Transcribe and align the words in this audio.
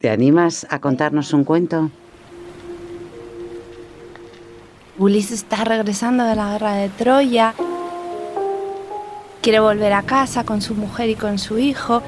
¿Te 0.00 0.10
animas 0.10 0.64
a 0.70 0.78
contarnos 0.78 1.32
un 1.32 1.42
cuento? 1.42 1.90
Ulises 4.96 5.32
está 5.42 5.64
regresando 5.64 6.22
de 6.22 6.36
la 6.36 6.52
guerra 6.52 6.74
de 6.74 6.88
Troya. 6.88 7.52
Quiere 9.42 9.58
volver 9.58 9.92
a 9.94 10.04
casa 10.04 10.44
con 10.44 10.62
su 10.62 10.76
mujer 10.76 11.10
y 11.10 11.16
con 11.16 11.40
su 11.40 11.58
hijo. 11.58 12.00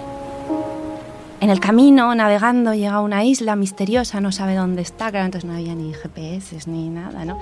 En 1.40 1.50
el 1.50 1.58
camino, 1.58 2.14
navegando, 2.14 2.74
llega 2.74 2.94
a 2.94 3.00
una 3.00 3.24
isla 3.24 3.56
misteriosa, 3.56 4.20
no 4.20 4.30
sabe 4.30 4.54
dónde 4.54 4.82
está, 4.82 5.10
claro, 5.10 5.24
entonces 5.24 5.50
no 5.50 5.56
había 5.56 5.74
ni 5.74 5.92
GPS 5.92 6.70
ni 6.70 6.90
nada, 6.90 7.24
¿no? 7.24 7.40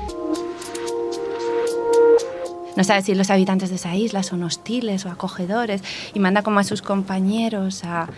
No 2.75 2.85
sabe 2.85 3.03
si 3.03 3.15
los 3.15 3.29
habitantes 3.29 3.69
de 3.69 3.77
esa 3.77 3.95
isla 3.97 4.23
son 4.23 4.43
hostiles 4.45 5.05
o 5.05 5.11
acogedores 5.11 5.83
y 6.15 6.21
manda 6.21 6.43
como 6.43 6.61
a 6.61 6.65
sus 6.65 6.81
compañeros 6.81 7.85
a, 7.85 8.09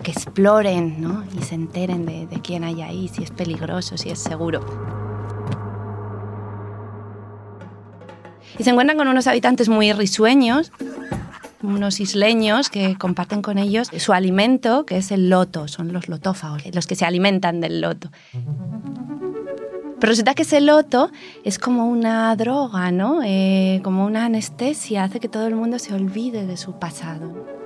que 0.00 0.10
exploren 0.10 1.00
¿no? 1.00 1.24
y 1.38 1.42
se 1.42 1.54
enteren 1.54 2.06
de, 2.06 2.26
de 2.26 2.40
quién 2.40 2.64
hay 2.64 2.82
ahí, 2.82 3.08
si 3.08 3.22
es 3.22 3.30
peligroso, 3.30 3.96
si 3.96 4.10
es 4.10 4.18
seguro. 4.18 4.60
Y 8.58 8.64
se 8.64 8.70
encuentran 8.70 8.96
con 8.96 9.08
unos 9.08 9.26
habitantes 9.26 9.68
muy 9.68 9.92
risueños, 9.92 10.72
unos 11.62 12.00
isleños 12.00 12.68
que 12.68 12.96
comparten 12.96 13.42
con 13.42 13.58
ellos 13.58 13.90
su 13.98 14.12
alimento, 14.12 14.86
que 14.86 14.98
es 14.98 15.10
el 15.10 15.30
loto, 15.30 15.66
son 15.66 15.92
los 15.92 16.08
lotófagos, 16.08 16.62
los 16.72 16.86
que 16.86 16.94
se 16.94 17.04
alimentan 17.04 17.60
del 17.60 17.80
loto. 17.80 18.10
Pero 20.00 20.10
resulta 20.10 20.34
que 20.34 20.42
ese 20.42 20.60
loto 20.60 21.10
es 21.44 21.58
como 21.58 21.88
una 21.88 22.34
droga, 22.36 22.90
¿no? 22.92 23.22
Eh, 23.24 23.80
como 23.82 24.04
una 24.04 24.26
anestesia, 24.26 25.04
hace 25.04 25.18
que 25.18 25.28
todo 25.28 25.46
el 25.46 25.54
mundo 25.54 25.78
se 25.78 25.94
olvide 25.94 26.46
de 26.46 26.56
su 26.56 26.78
pasado. 26.78 27.63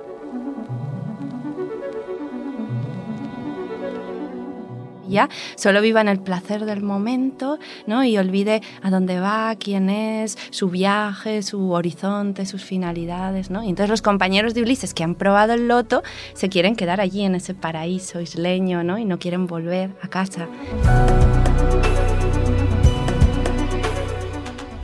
Ya 5.09 5.29
solo 5.55 5.81
viva 5.81 6.01
en 6.01 6.07
el 6.07 6.19
placer 6.19 6.65
del 6.65 6.81
momento 6.81 7.59
¿no? 7.87 8.03
y 8.03 8.17
olvide 8.17 8.61
a 8.81 8.89
dónde 8.89 9.19
va, 9.19 9.55
quién 9.55 9.89
es, 9.89 10.37
su 10.51 10.69
viaje, 10.69 11.43
su 11.43 11.71
horizonte, 11.71 12.45
sus 12.45 12.63
finalidades. 12.63 13.49
¿no? 13.49 13.63
Y 13.63 13.69
entonces 13.69 13.89
los 13.89 14.01
compañeros 14.01 14.53
de 14.53 14.61
Ulises 14.61 14.93
que 14.93 15.03
han 15.03 15.15
probado 15.15 15.53
el 15.53 15.67
loto 15.67 16.03
se 16.33 16.49
quieren 16.49 16.75
quedar 16.75 17.01
allí 17.01 17.23
en 17.23 17.35
ese 17.35 17.53
paraíso 17.53 18.21
isleño 18.21 18.83
¿no? 18.83 18.97
y 18.97 19.05
no 19.05 19.19
quieren 19.19 19.47
volver 19.47 19.91
a 20.01 20.07
casa. 20.07 20.47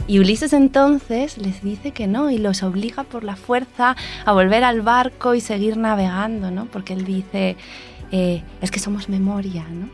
Y 0.07 0.19
Ulises 0.19 0.53
entonces 0.53 1.37
les 1.39 1.63
dice 1.63 1.91
que 1.91 2.05
no 2.05 2.29
y 2.29 2.37
los 2.37 2.61
obliga 2.61 3.03
por 3.03 3.23
la 3.23 3.35
fuerza 3.35 3.95
a 4.23 4.33
volver 4.33 4.63
al 4.63 4.81
barco 4.81 5.33
y 5.33 5.41
seguir 5.41 5.77
navegando, 5.77 6.51
¿no? 6.51 6.65
Porque 6.65 6.93
él 6.93 7.05
dice, 7.05 7.57
eh, 8.11 8.43
es 8.61 8.69
que 8.69 8.79
somos 8.79 9.09
memoria, 9.09 9.65
¿no? 9.67 9.89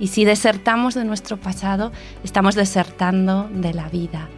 Y 0.00 0.08
si 0.08 0.24
desertamos 0.24 0.94
de 0.94 1.04
nuestro 1.04 1.36
pasado, 1.36 1.92
estamos 2.24 2.56
desertando 2.56 3.48
de 3.52 3.74
la 3.74 3.88
vida. 3.88 4.28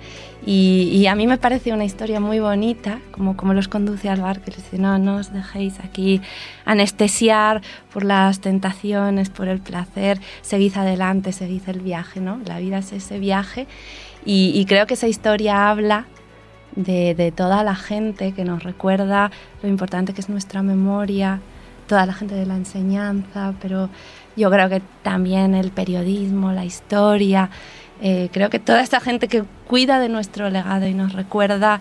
Y, 0.45 1.07
a 1.07 1.15
mí 1.15 1.29
me 1.29 1.39
parece 1.39 1.73
una 1.73 1.85
historia 1.85 2.19
muy 2.19 2.41
bonita, 2.41 2.99
como, 3.13 3.37
como 3.37 3.55
los 3.55 3.69
conduce 3.69 4.09
al 4.09 4.23
barco 4.23 4.43
y 4.49 4.51
les 4.51 4.57
dice, 4.57 4.79
no, 4.79 4.99
no 4.99 5.17
os 5.17 5.33
dejéis 5.33 5.79
aquí 5.79 6.21
anestesiar 6.65 7.63
por 7.93 8.03
las 8.03 8.41
tentaciones, 8.41 9.31
por 9.31 9.47
el 9.47 9.61
placer, 9.61 10.19
seguid 10.41 10.77
adelante, 10.77 11.31
seguid 11.31 11.63
el 11.69 11.79
viaje, 11.79 12.21
¿no? 12.21 12.41
La 12.45 12.59
vida 12.59 12.79
es 12.79 12.93
ese 12.93 13.21
viaje 13.21 13.69
y, 14.25 14.65
creo 14.67 14.89
que 14.89 14.95
esa 14.95 15.07
historia 15.07 15.71
habla 15.71 16.07
de, 16.75 17.15
de, 17.15 17.31
toda 17.31 17.63
la 17.63 17.77
gente 17.77 18.33
que 18.33 18.45
nos 18.45 18.65
recuerda 18.65 19.31
lo 19.63 19.69
importante 19.69 20.13
que 20.13 20.23
es 20.23 20.29
nuestra 20.29 20.63
memoria, 20.63 21.41
toda 21.87 22.05
la 22.05 22.15
gente 22.15 22.35
de 22.35 22.47
la 22.47 22.57
enseñanza, 22.57 23.55
pero 23.61 23.91
yo 24.37 24.51
creo 24.51 24.69
que 24.69 24.83
también 25.03 25.55
el 25.55 25.71
periodismo, 25.71 26.53
la 26.53 26.65
historia, 26.65 27.51
eh, 28.01 28.29
creo 28.33 28.51
que 28.51 28.59
toda 28.59 28.83
esta 28.83 29.01
gente 29.01 29.29
que 29.29 29.45
cuida 29.69 29.99
de 30.01 30.09
nuestro 30.09 30.51
legado 30.51 30.87
y 30.87 30.95
nos 30.95 31.13
recuerda 31.13 31.81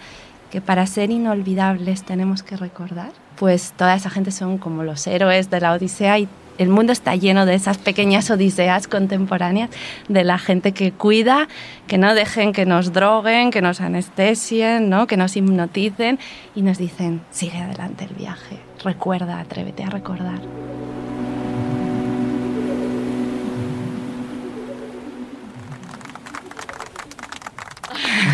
que 0.52 0.62
para 0.62 0.86
ser 0.86 1.10
inolvidables 1.10 2.04
tenemos 2.04 2.44
que 2.44 2.58
recordar, 2.58 3.12
pues 3.38 3.74
toda 3.76 3.96
esa 3.96 4.10
gente 4.10 4.32
son 4.32 4.58
como 4.58 4.84
los 4.84 5.08
héroes 5.08 5.50
de 5.50 5.62
la 5.62 5.74
Odisea 5.74 6.20
y 6.20 6.28
el 6.58 6.70
mundo 6.70 6.94
está 6.94 7.16
lleno 7.16 7.48
de 7.48 7.56
esas 7.56 7.80
pequeñas 7.80 8.30
odiseas 8.30 8.88
contemporáneas 8.88 9.72
de 10.10 10.24
la 10.24 10.38
gente 10.38 10.74
que 10.74 10.92
cuida, 10.92 11.48
que 11.88 11.98
no 11.98 12.14
dejen 12.14 12.54
que 12.54 12.68
nos 12.68 12.94
droguen, 12.94 13.50
que 13.50 13.64
nos 13.64 13.82
anestesien, 13.82 14.90
¿no? 14.90 15.08
que 15.08 15.18
nos 15.18 15.36
hipnoticen 15.36 16.20
y 16.54 16.62
nos 16.62 16.78
dicen, 16.78 17.22
sigue 17.32 17.58
adelante 17.58 18.06
el 18.06 18.14
viaje, 18.14 18.60
recuerda, 18.84 19.40
atrévete 19.40 19.84
a 19.84 19.90
recordar. 19.90 20.42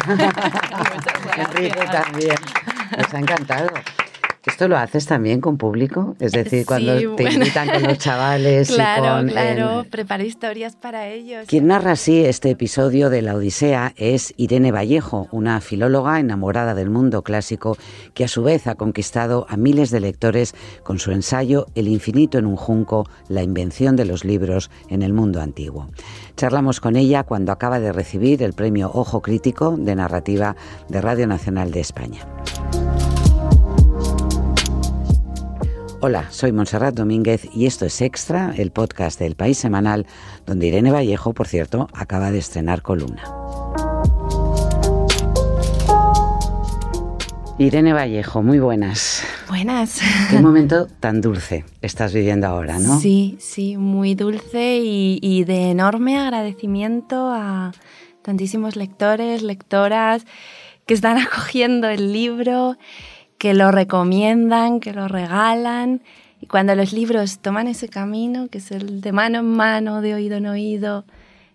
Enrique 1.37 1.85
también. 1.91 2.37
Nos 2.97 3.13
ha 3.13 3.19
encantado. 3.19 3.69
¿Esto 4.47 4.69
lo 4.69 4.77
haces 4.77 5.05
también 5.05 5.41
con 5.41 5.57
público? 5.57 6.15
Es 6.21 6.31
decir, 6.31 6.65
cuando 6.65 7.15
te 7.15 7.33
invitan 7.33 7.67
con 7.69 7.83
los 7.83 7.97
chavales 7.97 8.69
claro, 8.73 9.03
y 9.03 9.09
con... 9.09 9.29
Claro, 9.29 9.85
preparo 9.91 10.23
historias 10.23 10.77
para 10.77 11.09
ellos. 11.09 11.47
Quien 11.47 11.67
narra 11.67 11.91
así 11.91 12.23
este 12.23 12.49
episodio 12.51 13.09
de 13.09 13.21
la 13.21 13.35
Odisea 13.35 13.93
es 13.97 14.33
Irene 14.37 14.71
Vallejo, 14.71 15.27
una 15.31 15.59
filóloga 15.59 16.21
enamorada 16.21 16.75
del 16.75 16.89
mundo 16.89 17.23
clásico 17.23 17.77
que 18.13 18.23
a 18.23 18.29
su 18.29 18.41
vez 18.41 18.67
ha 18.67 18.75
conquistado 18.75 19.45
a 19.49 19.57
miles 19.57 19.91
de 19.91 19.99
lectores 19.99 20.55
con 20.81 20.97
su 20.97 21.11
ensayo 21.11 21.65
El 21.75 21.89
infinito 21.89 22.37
en 22.37 22.45
un 22.45 22.55
junco, 22.55 23.05
la 23.27 23.43
invención 23.43 23.97
de 23.97 24.05
los 24.05 24.23
libros 24.23 24.71
en 24.89 25.01
el 25.01 25.11
mundo 25.11 25.41
antiguo. 25.41 25.89
Charlamos 26.37 26.79
con 26.79 26.95
ella 26.95 27.23
cuando 27.23 27.51
acaba 27.51 27.81
de 27.81 27.91
recibir 27.91 28.41
el 28.43 28.53
premio 28.53 28.91
Ojo 28.93 29.21
Crítico 29.21 29.75
de 29.75 29.93
Narrativa 29.95 30.55
de 30.87 31.01
Radio 31.01 31.27
Nacional 31.27 31.71
de 31.71 31.81
España. 31.81 32.21
Hola, 35.99 36.29
soy 36.29 36.51
Montserrat 36.51 36.93
Domínguez 36.93 37.49
y 37.55 37.65
esto 37.65 37.85
es 37.85 38.01
Extra, 38.01 38.53
el 38.55 38.69
podcast 38.69 39.19
del 39.19 39.35
País 39.35 39.57
Semanal, 39.57 40.05
donde 40.45 40.67
Irene 40.67 40.91
Vallejo, 40.91 41.33
por 41.33 41.47
cierto, 41.47 41.87
acaba 41.91 42.29
de 42.29 42.37
estrenar 42.37 42.83
columna. 42.83 43.23
Irene 47.57 47.93
Vallejo, 47.93 48.43
muy 48.43 48.59
buenas. 48.59 49.23
Buenas. 49.47 49.99
Qué 50.29 50.39
momento 50.39 50.85
tan 50.85 51.19
dulce 51.19 51.65
estás 51.81 52.13
viviendo 52.13 52.45
ahora, 52.45 52.77
¿no? 52.77 52.99
Sí, 52.99 53.35
sí, 53.39 53.75
muy 53.77 54.13
dulce 54.13 54.77
y, 54.83 55.17
y 55.23 55.45
de 55.45 55.71
enorme 55.71 56.19
agradecimiento 56.19 57.31
a 57.33 57.71
tantísimos 58.21 58.75
lectores, 58.75 59.41
lectoras 59.41 60.25
que 60.85 60.93
están 60.93 61.17
acogiendo 61.27 61.89
el 61.89 62.13
libro 62.13 62.77
que 63.37 63.53
lo 63.53 63.71
recomiendan, 63.71 64.79
que 64.79 64.93
lo 64.93 65.07
regalan. 65.07 66.01
Y 66.41 66.47
cuando 66.47 66.75
los 66.75 66.93
libros 66.93 67.39
toman 67.39 67.67
ese 67.67 67.89
camino, 67.89 68.47
que 68.47 68.59
es 68.59 68.71
el 68.71 69.01
de 69.01 69.11
mano 69.11 69.39
en 69.39 69.49
mano, 69.49 70.01
de 70.01 70.13
oído 70.13 70.37
en 70.37 70.47
oído, 70.47 71.05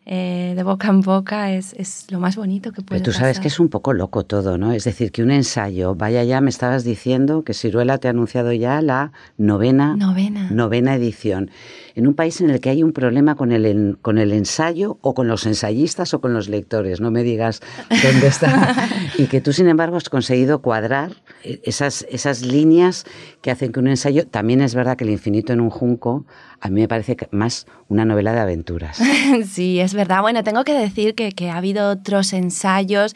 eh, 0.04 0.54
de 0.56 0.62
boca 0.64 0.88
en 0.88 1.00
boca 1.00 1.52
es, 1.52 1.74
es, 1.74 2.10
lo 2.10 2.18
más 2.18 2.34
bonito 2.34 2.72
que 2.72 2.82
puede 2.82 3.00
Pero 3.00 3.12
tú 3.12 3.16
sabes 3.16 3.38
que 3.38 3.46
es 3.46 3.60
un 3.60 3.68
poco 3.68 3.92
loco 3.92 4.24
todo, 4.24 4.58
¿no? 4.58 4.72
Es 4.72 4.82
decir, 4.82 5.12
que 5.12 5.22
un 5.22 5.30
ensayo, 5.30 5.94
vaya 5.94 6.24
ya, 6.24 6.40
me 6.40 6.50
estabas 6.50 6.82
diciendo 6.82 7.44
que 7.44 7.54
Ciruela 7.54 7.98
te 7.98 8.08
ha 8.08 8.10
anunciado 8.10 8.52
ya 8.52 8.82
la 8.82 9.12
novena, 9.38 9.94
novena. 9.94 10.50
novena 10.50 10.96
edición. 10.96 11.52
En 11.94 12.08
un 12.08 12.14
país 12.14 12.40
en 12.40 12.50
el 12.50 12.60
que 12.60 12.70
hay 12.70 12.82
un 12.82 12.92
problema 12.92 13.36
con 13.36 13.52
el, 13.52 13.96
con 14.02 14.18
el 14.18 14.32
ensayo 14.32 14.98
o 15.02 15.14
con 15.14 15.28
los 15.28 15.46
ensayistas 15.46 16.14
o 16.14 16.20
con 16.20 16.34
los 16.34 16.48
lectores, 16.48 17.00
no 17.00 17.12
me 17.12 17.22
digas 17.22 17.60
dónde 18.02 18.26
está. 18.26 18.74
y 19.18 19.26
que 19.26 19.40
tú, 19.40 19.52
sin 19.52 19.68
embargo, 19.68 19.96
has 19.96 20.08
conseguido 20.08 20.62
cuadrar 20.62 21.12
esas, 21.42 22.06
esas 22.10 22.42
líneas 22.42 23.04
que 23.40 23.50
hacen 23.50 23.72
que 23.72 23.80
un 23.80 23.88
ensayo, 23.88 24.26
también 24.26 24.60
es 24.60 24.74
verdad 24.74 24.96
que 24.96 25.04
el 25.04 25.10
infinito 25.10 25.52
en 25.52 25.60
un 25.60 25.70
junco, 25.70 26.24
a 26.60 26.68
mí 26.68 26.80
me 26.80 26.88
parece 26.88 27.16
más 27.30 27.66
una 27.88 28.04
novela 28.04 28.32
de 28.32 28.40
aventuras. 28.40 28.98
sí, 29.50 29.80
es 29.80 29.94
verdad. 29.94 30.22
Bueno, 30.22 30.44
tengo 30.44 30.64
que 30.64 30.74
decir 30.74 31.14
que, 31.14 31.32
que 31.32 31.50
ha 31.50 31.56
habido 31.56 31.90
otros 31.90 32.32
ensayos 32.32 33.14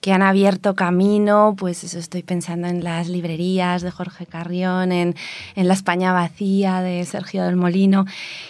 que 0.00 0.12
han 0.12 0.22
abierto 0.22 0.74
camino, 0.74 1.54
pues 1.58 1.82
eso 1.82 1.98
estoy 1.98 2.22
pensando 2.22 2.68
en 2.68 2.84
las 2.84 3.08
librerías 3.08 3.82
de 3.82 3.90
Jorge 3.90 4.26
Carrión, 4.26 4.92
en, 4.92 5.14
en 5.56 5.68
La 5.68 5.74
España 5.74 6.12
vacía 6.12 6.80
de 6.82 7.04
Sergio 7.04 7.44
del 7.44 7.56
Molino, 7.56 8.06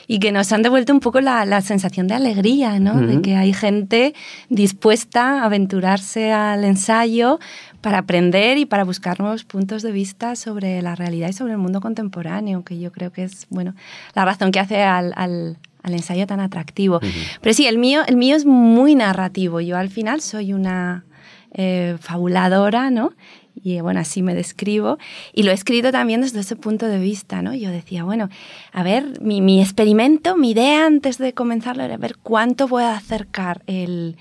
y 0.06 0.19
que 0.19 0.31
nos 0.31 0.52
han 0.52 0.62
devuelto 0.62 0.92
un 0.92 1.00
poco 1.00 1.20
la, 1.20 1.44
la 1.46 1.62
sensación 1.62 2.06
de 2.06 2.14
alegría, 2.14 2.78
¿no? 2.78 3.00
De 3.00 3.22
que 3.22 3.36
hay 3.36 3.52
gente 3.52 4.14
dispuesta 4.50 5.40
a 5.40 5.44
aventurarse 5.44 6.32
al 6.32 6.64
ensayo 6.64 7.38
para 7.80 7.98
aprender 7.98 8.58
y 8.58 8.66
para 8.66 8.84
buscar 8.84 9.20
nuevos 9.20 9.44
puntos 9.44 9.82
de 9.82 9.92
vista 9.92 10.36
sobre 10.36 10.82
la 10.82 10.94
realidad 10.94 11.28
y 11.28 11.32
sobre 11.32 11.52
el 11.52 11.58
mundo 11.58 11.80
contemporáneo, 11.80 12.64
que 12.64 12.78
yo 12.78 12.92
creo 12.92 13.12
que 13.12 13.25
es, 13.25 13.46
bueno, 13.50 13.75
la 14.14 14.25
razón 14.25 14.50
que 14.50 14.60
hace 14.60 14.82
al, 14.82 15.12
al 15.16 15.58
al 15.82 15.94
ensayo 15.94 16.26
tan 16.26 16.40
atractivo. 16.40 17.00
Pero 17.40 17.54
sí, 17.54 17.66
el 17.66 17.78
mío, 17.78 18.02
el 18.06 18.16
mío 18.16 18.36
es 18.36 18.44
muy 18.44 18.94
narrativo. 18.94 19.60
Yo 19.60 19.76
al 19.76 19.90
final 19.90 20.20
soy 20.20 20.52
una 20.52 21.04
eh, 21.52 21.96
fabuladora, 22.00 22.90
¿no? 22.90 23.12
y 23.60 23.81
bueno, 23.81 24.00
así 24.00 24.22
me 24.22 24.34
describo. 24.34 24.98
Y 25.32 25.42
lo 25.42 25.50
he 25.50 25.54
escrito 25.54 25.90
también 25.90 26.20
desde 26.20 26.40
ese 26.40 26.56
punto 26.56 26.86
de 26.86 26.98
vista, 26.98 27.42
¿no? 27.42 27.54
Yo 27.54 27.70
decía, 27.70 28.04
bueno, 28.04 28.28
a 28.72 28.82
ver, 28.82 29.20
mi, 29.20 29.40
mi 29.40 29.60
experimento, 29.60 30.36
mi 30.36 30.50
idea 30.50 30.86
antes 30.86 31.19
de 31.19 31.34
comenzarlo 31.34 31.82
era 31.82 31.96
ver 31.96 32.16
cuánto 32.22 32.69
puedo 32.69 32.86
acercar 32.86 33.62
el, 33.66 34.16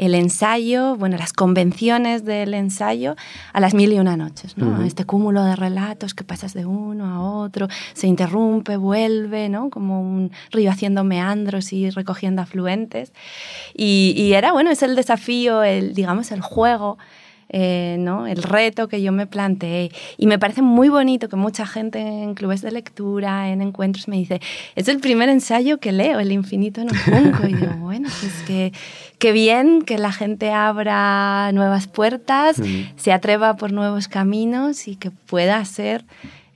el 0.00 0.14
ensayo, 0.14 0.96
bueno, 0.96 1.18
las 1.18 1.34
convenciones 1.34 2.24
del 2.24 2.54
ensayo 2.54 3.16
a 3.52 3.60
las 3.60 3.74
mil 3.74 3.92
y 3.92 3.98
una 3.98 4.16
noches, 4.16 4.56
¿no? 4.56 4.82
Este 4.82 5.04
cúmulo 5.04 5.44
de 5.44 5.56
relatos 5.56 6.14
que 6.14 6.24
pasas 6.24 6.54
de 6.54 6.64
uno 6.64 7.04
a 7.04 7.20
otro, 7.20 7.68
se 7.92 8.06
interrumpe, 8.06 8.78
vuelve, 8.78 9.50
¿no? 9.50 9.68
Como 9.68 10.00
un 10.00 10.32
río 10.52 10.70
haciendo 10.70 11.04
meandros 11.04 11.74
y 11.74 11.90
recogiendo 11.90 12.40
afluentes. 12.40 13.12
Y, 13.74 14.14
y 14.16 14.32
era, 14.32 14.52
bueno, 14.52 14.70
es 14.70 14.82
el 14.82 14.96
desafío, 14.96 15.62
el, 15.62 15.92
digamos, 15.92 16.32
el 16.32 16.40
juego 16.40 16.96
eh, 17.52 17.96
¿no? 17.98 18.28
el 18.28 18.44
reto 18.44 18.86
que 18.86 19.02
yo 19.02 19.10
me 19.10 19.26
planteé. 19.26 19.90
Y 20.16 20.26
me 20.26 20.38
parece 20.38 20.62
muy 20.62 20.88
bonito 20.88 21.28
que 21.28 21.34
mucha 21.34 21.66
gente 21.66 21.98
en 21.98 22.34
clubes 22.34 22.62
de 22.62 22.70
lectura, 22.70 23.50
en 23.50 23.60
encuentros, 23.60 24.06
me 24.06 24.16
dice, 24.16 24.40
es 24.76 24.86
el 24.86 25.00
primer 25.00 25.28
ensayo 25.28 25.78
que 25.78 25.90
leo, 25.90 26.20
El 26.20 26.30
infinito 26.30 26.80
en 26.80 26.90
un 26.90 26.96
junco. 26.96 27.48
Y 27.48 27.54
digo, 27.54 27.72
bueno, 27.80 28.08
pues 28.20 28.32
que, 28.46 28.72
que 29.18 29.32
bien 29.32 29.82
que 29.82 29.98
la 29.98 30.12
gente 30.12 30.52
abra 30.52 31.50
nuevas 31.52 31.88
puertas, 31.88 32.62
se 32.96 33.12
atreva 33.12 33.56
por 33.56 33.72
nuevos 33.72 34.06
caminos 34.06 34.86
y 34.86 34.94
que 34.94 35.10
pueda 35.10 35.64
ser 35.64 36.04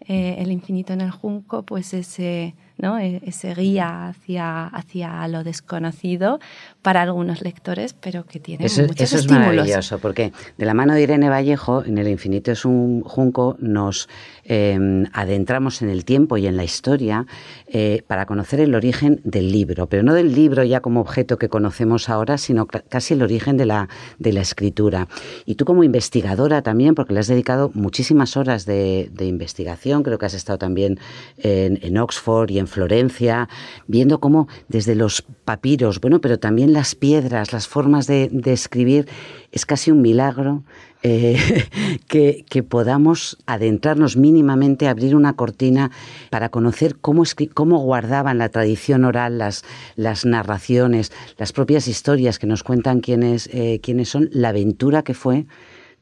eh, 0.07 0.37
El 0.39 0.53
infinito 0.53 0.93
en 0.93 1.01
el 1.01 1.11
junco, 1.11 1.65
pues 1.65 1.93
ese 1.93 2.55
¿no? 2.85 2.99
E-, 2.99 3.23
ese 3.25 3.55
guía 3.55 4.09
hacia, 4.09 4.67
hacia 4.67 5.27
lo 5.29 5.43
desconocido 5.43 6.39
para 6.83 7.01
algunos 7.01 7.41
lectores, 7.41 7.95
pero 7.95 8.27
que 8.27 8.41
tiene 8.41 8.67
eso, 8.67 8.83
muchos 8.83 9.01
Eso 9.01 9.17
es 9.17 9.31
maravilloso, 9.31 9.99
porque 9.99 10.33
de 10.59 10.67
la 10.67 10.75
mano 10.75 10.93
de 10.93 11.03
Irene 11.03 11.31
Vallejo, 11.31 11.83
en 11.85 11.97
El 11.97 12.09
infinito 12.09 12.53
es 12.53 12.67
un 12.67 13.03
junco, 13.03 13.57
nos 13.59 14.09
em, 14.45 15.07
adentramos 15.15 15.81
en 15.81 15.89
el 15.89 16.05
tiempo 16.05 16.37
y 16.37 16.47
en 16.47 16.59
la 16.59 16.65
historia 16.65 17.27
eh, 17.67 18.03
para 18.07 18.27
conocer 18.27 18.61
el 18.61 18.75
origen 18.75 19.21
del 19.25 19.51
libro, 19.51 19.87
pero 19.87 20.03
no 20.03 20.13
del 20.13 20.35
libro 20.35 20.63
ya 20.63 20.81
como 20.81 21.01
objeto 21.01 21.39
que 21.39 21.49
conocemos 21.49 22.11
ahora, 22.11 22.37
sino 22.37 22.67
casi 22.67 23.15
el 23.15 23.23
origen 23.23 23.57
de 23.57 23.65
la, 23.65 23.89
de 24.19 24.35
la 24.35 24.43
escritura. 24.43 25.09
Y 25.47 25.55
tú 25.55 25.65
como 25.65 25.85
investigadora 25.85 26.61
también, 26.61 26.95
porque 26.95 27.15
le 27.15 27.21
has 27.21 27.29
dedicado 27.29 27.71
muchísimas 27.73 28.37
horas 28.37 28.67
de, 28.67 29.11
investigación, 29.21 30.03
creo 30.03 30.19
que 30.19 30.27
has 30.27 30.35
estado 30.35 30.59
también 30.59 30.99
en, 31.39 31.79
en 31.81 31.97
Oxford 31.97 32.51
y 32.51 32.59
en 32.59 32.67
Florencia, 32.75 33.49
viendo 33.87 34.19
cómo 34.19 34.49
desde 34.69 34.95
los 34.95 35.23
papiros, 35.45 36.01
bueno, 36.01 36.21
pero 36.21 36.39
también 36.39 36.73
las 36.73 36.95
piedras, 36.95 37.53
las 37.53 37.69
formas 37.69 38.07
de, 38.07 38.29
escribir, 38.47 39.09
es 39.53 39.65
casi 39.65 39.93
un 39.93 40.03
milagro 40.03 40.65
eh, 41.03 41.39
que, 42.09 42.63
podamos 42.63 43.39
adentrarnos 43.47 44.17
mínimamente, 44.17 44.89
abrir 44.89 45.15
una 45.15 45.35
cortina 45.35 45.91
para 46.31 46.49
conocer 46.49 46.97
cómo, 47.01 47.23
cómo 47.55 47.79
guardaban 47.79 48.39
la 48.39 48.49
tradición 48.49 49.05
oral, 49.05 49.39
las, 49.39 49.65
las 49.95 50.25
narraciones, 50.25 51.13
las 51.39 51.53
propias 51.53 51.87
historias 51.87 52.39
que 52.39 52.47
nos 52.47 52.65
cuentan 52.65 53.01
quiénes, 53.01 53.49
eh, 53.53 53.81
quiénes 53.83 54.09
son, 54.09 54.29
la 54.33 54.49
aventura 54.49 55.03
que 55.03 55.15
fue 55.15 55.47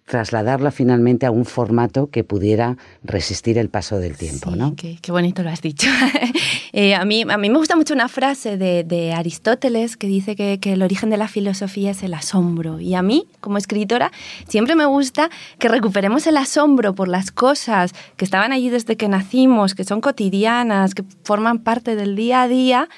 trasladarla 0.06 0.70
finalmente 0.70 1.26
a 1.26 1.30
un 1.30 1.44
formato 1.44 2.10
que 2.10 2.24
pudiera 2.24 2.76
resistir 3.02 3.58
el 3.58 3.69
paso 3.69 3.98
del 3.98 4.16
tiempo, 4.16 4.54
¿no? 4.56 4.74
Qué, 4.76 4.98
bonito 5.08 5.42
lo 5.42 5.50
has 5.50 5.62
dicho. 5.62 5.88
Eh, 6.72 6.94
a, 6.94 7.04
mí, 7.04 7.24
a 7.28 7.36
mí 7.36 7.50
me 7.50 7.58
gusta 7.58 7.76
mucho 7.76 7.92
una 7.92 8.08
frase 8.08 8.56
de, 8.56 9.12
Aristóteles 9.12 9.96
que 9.96 10.06
dice 10.06 10.36
que, 10.36 10.58
que, 10.58 10.72
el 10.72 10.82
origen 10.82 11.10
de 11.10 11.19
la 11.19 11.28
filosofía 11.28 11.90
es 11.90 12.02
el 12.02 12.14
asombro. 12.14 12.80
Y 12.80 12.94
a 12.94 13.02
mí, 13.02 13.26
como 13.40 13.58
escritora, 13.58 14.10
siempre 14.48 14.74
me 14.74 14.86
gusta 14.86 15.28
que 15.58 15.69
recuperemos 15.69 16.26
el 16.26 16.36
asombro 16.38 16.94
por 16.94 17.08
las 17.08 17.30
cosas 17.30 17.92
que 18.16 18.24
estaban 18.24 18.52
allí 18.52 18.70
desde 18.70 18.96
que 18.96 19.08
nacimos, 19.08 19.74
que 19.74 19.84
son 19.84 20.00
cotidianas, 20.00 20.94
que 20.94 21.04
forman 21.24 21.58
parte 21.58 21.94
del 21.94 22.16
día 22.16 22.42
a 22.42 22.48
día 22.48 22.88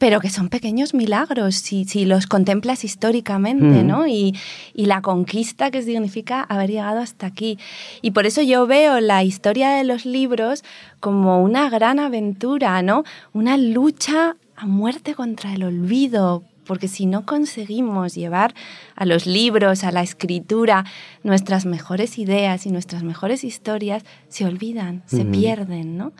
pero 0.00 0.18
que 0.18 0.30
son 0.30 0.48
pequeños 0.48 0.94
milagros 0.94 1.56
si, 1.56 1.84
si 1.84 2.06
los 2.06 2.26
contemplas 2.26 2.84
históricamente, 2.84 3.84
¿no? 3.84 4.06
Y, 4.06 4.34
y, 4.72 4.86
la 4.86 5.02
conquista 5.02 5.70
que 5.70 5.82
significa 5.82 6.40
haber 6.42 6.70
llegado 6.70 7.00
hasta 7.00 7.26
aquí. 7.26 7.58
Y 8.00 8.12
por 8.12 8.24
eso 8.24 8.40
yo 8.40 8.66
veo 8.66 8.98
la 9.00 9.22
historia 9.24 9.68
de 9.72 9.84
los 9.84 10.06
libros 10.06 10.64
como 11.00 11.42
una 11.42 11.68
gran 11.68 11.98
aventura, 11.98 12.80
¿no? 12.80 13.04
Una 13.34 13.58
lucha 13.58 14.36
a 14.56 14.64
muerte 14.64 15.14
contra 15.14 15.52
el 15.52 15.64
olvido, 15.64 16.44
porque 16.70 16.86
si 16.86 17.04
no 17.04 17.26
conseguimos 17.26 18.14
llevar 18.14 18.54
a 18.94 19.04
los 19.04 19.26
libros, 19.26 19.82
a 19.82 19.90
la 19.90 20.02
escritura, 20.02 20.84
nuestras 21.24 21.66
mejores 21.66 22.16
ideas 22.16 22.64
y 22.64 22.70
nuestras 22.70 23.02
mejores 23.02 23.42
historias, 23.42 24.04
se 24.28 24.44
olvidan, 24.44 25.02
se 25.04 25.24
pierden, 25.24 25.98
¿no? 25.98 26.12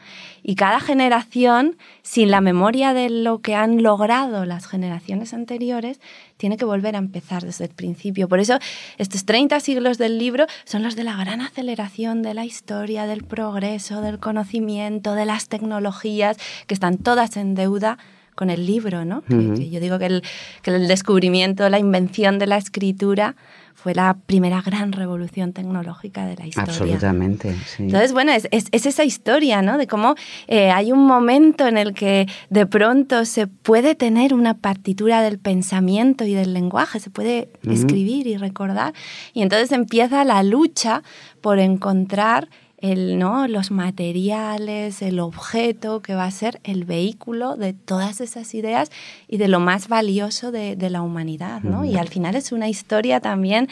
Y 0.42 0.56
cada 0.56 0.80
generación, 0.80 1.76
sin 2.02 2.32
la 2.32 2.40
memoria 2.40 2.94
de 2.94 3.10
lo 3.10 3.38
que 3.38 3.54
han 3.54 3.84
logrado 3.84 4.44
las 4.44 4.66
generaciones 4.66 5.34
anteriores, 5.34 6.00
tiene 6.36 6.56
que 6.56 6.64
volver 6.64 6.96
a 6.96 6.98
empezar 6.98 7.44
desde 7.44 7.66
el 7.66 7.70
principio. 7.70 8.26
Por 8.26 8.40
eso 8.40 8.58
estos 8.98 9.24
30 9.26 9.60
siglos 9.60 9.98
del 9.98 10.18
libro 10.18 10.46
son 10.64 10.82
los 10.82 10.96
de 10.96 11.04
la 11.04 11.16
gran 11.16 11.42
aceleración 11.42 12.22
de 12.22 12.34
la 12.34 12.44
historia, 12.44 13.06
del 13.06 13.22
progreso, 13.22 14.00
del 14.00 14.18
conocimiento, 14.18 15.14
de 15.14 15.26
las 15.26 15.48
tecnologías, 15.48 16.38
que 16.66 16.74
están 16.74 16.98
todas 16.98 17.36
en 17.36 17.54
deuda 17.54 17.98
con 18.40 18.48
el 18.48 18.64
libro, 18.64 19.04
¿no? 19.04 19.20
que, 19.20 19.68
yo 19.68 19.80
digo 19.80 19.98
que 19.98 20.06
el, 20.06 20.22
que 20.62 20.70
el, 20.70 20.88
descubrimiento, 20.88 21.68
la 21.68 21.78
invención 21.78 22.38
de 22.38 22.46
la 22.46 22.56
escritura 22.56 23.36
fue 23.74 23.92
la 23.92 24.16
primera 24.24 24.62
gran 24.62 24.92
revolución 24.92 25.52
tecnológica 25.52 26.24
de 26.24 26.36
la 26.36 26.46
historia. 26.46 26.72
Absolutamente, 26.72 27.54
sí. 27.66 27.82
Entonces, 27.82 28.14
bueno, 28.14 28.32
es, 28.32 28.48
es, 28.50 28.86
esa 28.86 29.04
historia, 29.04 29.60
¿no? 29.60 29.76
De 29.76 29.86
cómo 29.86 30.14
eh, 30.48 30.70
hay 30.70 30.90
un 30.90 31.06
momento 31.06 31.66
en 31.66 31.76
el 31.76 31.92
que 31.92 32.26
de 32.48 32.64
pronto 32.64 33.26
se 33.26 33.46
puede 33.46 33.94
tener 33.94 34.32
una 34.32 34.54
partitura 34.54 35.20
del 35.20 35.38
pensamiento 35.38 36.24
y 36.24 36.32
del 36.32 36.54
lenguaje, 36.54 36.98
se 36.98 37.10
puede 37.10 37.50
escribir 37.68 38.26
y 38.26 38.38
recordar, 38.38 38.94
y 39.34 39.42
entonces 39.42 39.70
empieza 39.70 40.24
la 40.24 40.42
lucha 40.42 41.02
por 41.42 41.58
encontrar 41.58 42.48
el, 42.80 43.18
¿no? 43.18 43.46
los 43.48 43.70
materiales, 43.70 45.02
el 45.02 45.20
objeto 45.20 46.00
que 46.02 46.14
va 46.14 46.24
a 46.24 46.30
ser 46.30 46.60
el 46.64 46.84
vehículo 46.84 47.56
de 47.56 47.72
todas 47.72 48.20
esas 48.20 48.54
ideas 48.54 48.90
y 49.28 49.36
de 49.36 49.48
lo 49.48 49.60
más 49.60 49.88
valioso 49.88 50.50
de, 50.50 50.76
de 50.76 50.90
la 50.90 51.02
humanidad. 51.02 51.62
¿no? 51.62 51.84
Y 51.84 51.96
al 51.96 52.08
final 52.08 52.34
es 52.34 52.52
una 52.52 52.68
historia 52.68 53.20
también 53.20 53.68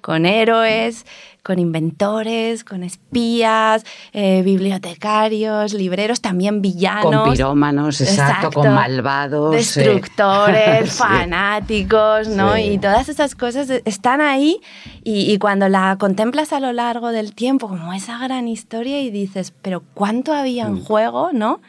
con 0.00 0.26
héroes, 0.26 1.04
con 1.46 1.60
inventores, 1.60 2.64
con 2.64 2.82
espías, 2.82 3.84
eh, 4.12 4.42
bibliotecarios, 4.42 5.74
libreros, 5.74 6.20
también 6.20 6.60
villanos. 6.60 7.22
Con 7.24 7.32
pirómanos, 7.32 8.00
exacto, 8.00 8.50
con 8.50 8.74
malvados. 8.74 9.54
Eh. 9.54 9.58
Destructores, 9.58 10.92
fanáticos, 10.98 12.26
¿no? 12.26 12.58
Y 12.58 12.78
todas 12.78 13.08
esas 13.08 13.36
cosas 13.36 13.70
están 13.84 14.20
ahí 14.20 14.60
y, 15.04 15.38
cuando 15.38 15.68
la 15.68 15.96
contemplas 15.98 16.52
a 16.52 16.58
lo 16.58 16.72
largo 16.72 17.10
del 17.10 17.32
tiempo 17.32 17.68
como 17.68 17.92
esa 17.92 18.18
gran 18.18 18.48
historia 18.48 19.00
y 19.00 19.10
dices, 19.10 19.52
pero 19.62 19.84
¿cuánto 19.94 20.32
había 20.32 20.66
en 20.66 20.74
mm. 20.74 20.84
juego, 20.84 21.30
no? 21.32 21.60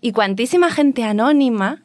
Y 0.00 0.12
cuantísima 0.12 0.70
gente 0.70 1.04
anónima 1.04 1.82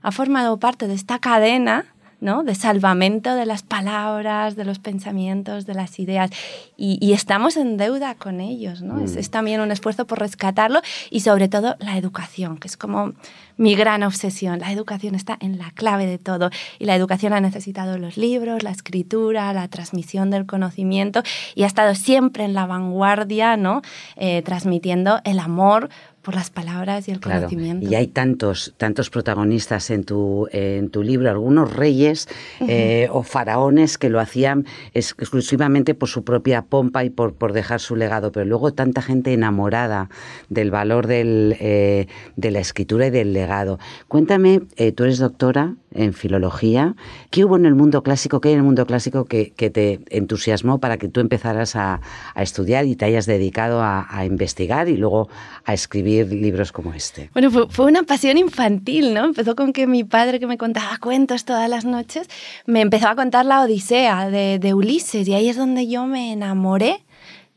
ha 0.00 0.10
formado 0.10 0.58
parte 0.58 0.88
de 0.88 0.94
esta 0.94 1.18
cadena 1.18 1.84
¿no? 2.20 2.42
de 2.42 2.54
salvamento 2.54 3.34
de 3.34 3.46
las 3.46 3.62
palabras, 3.62 4.56
de 4.56 4.64
los 4.64 4.78
pensamientos, 4.78 5.66
de 5.66 5.74
las 5.74 5.98
ideas. 5.98 6.30
Y, 6.76 7.12
estamos 7.12 7.56
en 7.56 7.76
deuda 7.76 8.14
con 8.14 8.40
ellos. 8.40 8.82
¿no? 8.82 9.00
Es, 9.00 9.14
mm. 9.14 9.18
es, 9.18 9.30
también 9.30 9.60
un 9.60 9.72
esfuerzo 9.72 10.06
por 10.06 10.18
rescatarlo 10.18 10.80
y 11.10 11.20
sobre 11.20 11.48
todo 11.48 11.76
la 11.78 11.96
educación, 11.96 12.58
que 12.58 12.68
es 12.68 12.76
como 12.76 13.14
mi 13.56 13.74
gran 13.74 14.02
obsesión. 14.02 14.60
La 14.60 14.72
educación 14.72 15.14
está 15.14 15.36
en 15.40 15.58
la 15.58 15.70
clave 15.72 16.06
de 16.06 16.18
todo 16.18 16.50
y 16.78 16.86
la 16.86 16.94
educación 16.94 17.32
ha 17.32 17.40
necesitado 17.40 17.98
los 17.98 18.16
libros, 18.16 18.62
la 18.62 18.70
escritura, 18.70 19.52
la 19.52 19.68
transmisión 19.68 20.30
del 20.30 20.46
conocimiento 20.46 21.22
y 21.54 21.64
ha 21.64 21.66
estado 21.66 21.94
siempre 21.94 22.44
en 22.44 22.54
la 22.54 22.66
vanguardia, 22.66 23.56
¿no? 23.56 23.82
Eh, 24.16 24.42
transmitiendo 24.42 25.20
el 25.24 25.40
amor 25.40 25.90
por 26.28 26.34
las 26.34 26.50
palabras 26.50 27.08
y 27.08 27.12
el 27.12 27.20
conocimiento. 27.20 27.88
Y 27.88 27.94
hay 27.94 28.06
tantos, 28.06 28.74
tantos 28.76 29.08
protagonistas 29.08 29.88
en 29.88 30.04
tu, 30.04 30.46
en 30.52 30.90
tu 30.90 31.02
libro, 31.02 31.30
algunos 31.30 31.74
reyes 31.74 32.28
eh, 32.60 33.08
o 33.10 33.22
faraones 33.22 33.96
que 33.96 34.10
lo 34.10 34.20
hacían 34.20 34.66
exclusivamente 34.92 35.94
por 35.94 36.10
su 36.10 36.24
propia 36.24 36.60
pompa 36.60 37.02
y 37.02 37.08
por, 37.08 37.32
por 37.32 37.54
dejar 37.54 37.80
su 37.80 37.96
legado, 37.96 38.30
pero 38.30 38.44
luego 38.44 38.74
tanta 38.74 39.00
gente 39.00 39.32
enamorada 39.32 40.10
del 40.50 40.70
valor 40.70 41.06
del, 41.06 41.56
eh, 41.60 42.08
de 42.36 42.50
la 42.50 42.58
escritura 42.58 43.06
y 43.06 43.10
del 43.10 43.32
legado. 43.32 43.78
Cuéntame, 44.06 44.60
eh, 44.76 44.92
tú 44.92 45.04
eres 45.04 45.16
doctora 45.16 45.76
en 45.94 46.12
filología, 46.12 46.94
¿qué 47.30 47.44
hubo 47.44 47.56
en 47.56 47.66
el 47.66 47.74
mundo 47.74 48.02
clásico, 48.02 48.40
qué 48.40 48.48
hay 48.48 48.54
en 48.54 48.60
el 48.60 48.64
mundo 48.64 48.86
clásico 48.86 49.24
que, 49.24 49.52
te 49.56 50.00
entusiasmó 50.10 50.78
para 50.78 50.96
que 50.96 51.08
tú 51.08 51.20
empezaras 51.20 51.76
a, 51.76 52.00
estudiar 52.36 52.86
y 52.86 52.96
te 52.96 53.04
hayas 53.04 53.26
dedicado 53.26 53.82
a, 53.82 54.24
investigar 54.24 54.88
y 54.88 54.96
luego 54.96 55.28
a 55.64 55.74
escribir 55.74 56.32
libros 56.32 56.72
como 56.72 56.92
este? 56.92 57.30
Bueno, 57.32 57.50
fue, 57.50 57.86
una 57.86 58.02
pasión 58.02 58.38
infantil, 58.38 59.14
¿no? 59.14 59.24
Empezó 59.24 59.56
con 59.56 59.72
que 59.72 59.86
mi 59.86 60.04
padre, 60.04 60.40
que 60.40 60.46
me 60.46 60.58
contaba 60.58 60.98
cuentos 60.98 61.44
todas 61.44 61.68
las 61.68 61.84
noches, 61.84 62.28
me 62.66 62.80
empezó 62.80 63.08
a 63.08 63.16
contar 63.16 63.46
la 63.46 63.62
Odisea 63.62 64.30
de 64.30 64.74
Ulises 64.74 65.26
y 65.26 65.34
ahí 65.34 65.48
es 65.48 65.56
donde 65.56 65.88
yo 65.88 66.06
me 66.06 66.32
enamoré 66.32 67.02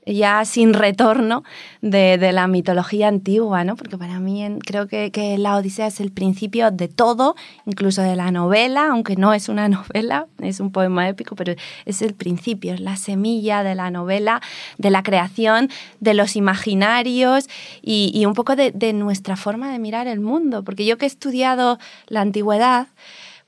ya 0.05 0.43
sin 0.46 0.74
retorno 0.74 1.43
de, 1.81 2.31
la 2.31 2.48
mitología 2.48 3.08
antigua, 3.08 3.63
¿no? 3.63 3.75
Porque 3.75 3.98
para 3.98 4.20
mí 4.20 4.43
creo 4.65 4.88
que, 4.88 5.12
la 5.38 5.55
Odisea 5.55 5.88
es 5.88 6.00
el 6.00 6.12
principio 6.12 6.72
de 6.72 6.88
todo, 6.88 7.36
incluso 7.65 8.01
de 8.01 8.15
la 8.15 8.31
novela, 8.31 8.88
aunque 8.89 9.15
no 9.15 9.34
es 9.34 9.50
una 9.50 9.70
novela, 9.70 10.27
es 10.41 10.60
un 10.60 10.72
poema 10.72 11.08
épico, 11.08 11.36
pero 11.36 11.53
es 11.86 12.01
el 12.01 12.13
principio, 12.13 12.74
es 12.74 12.79
la 12.79 12.96
semilla 12.96 13.63
de 13.63 13.75
la 13.75 13.91
novela, 13.91 14.41
de 14.77 14.89
la 14.89 15.03
creación, 15.03 15.70
de 16.00 16.13
los 16.13 16.36
imaginarios 16.36 17.48
y, 17.81 18.25
un 18.25 18.34
poco 18.34 18.55
de, 18.55 18.72
de 18.72 18.93
nuestra 18.93 19.36
forma 19.36 19.72
de 19.72 19.79
mirar 19.79 20.08
el 20.08 20.20
mundo. 20.20 20.63
Porque 20.63 20.86
yo 20.86 20.98
que 20.98 21.05
he 21.05 21.08
estudiado 21.08 21.79
la 22.08 22.22
antigüedad, 22.22 22.88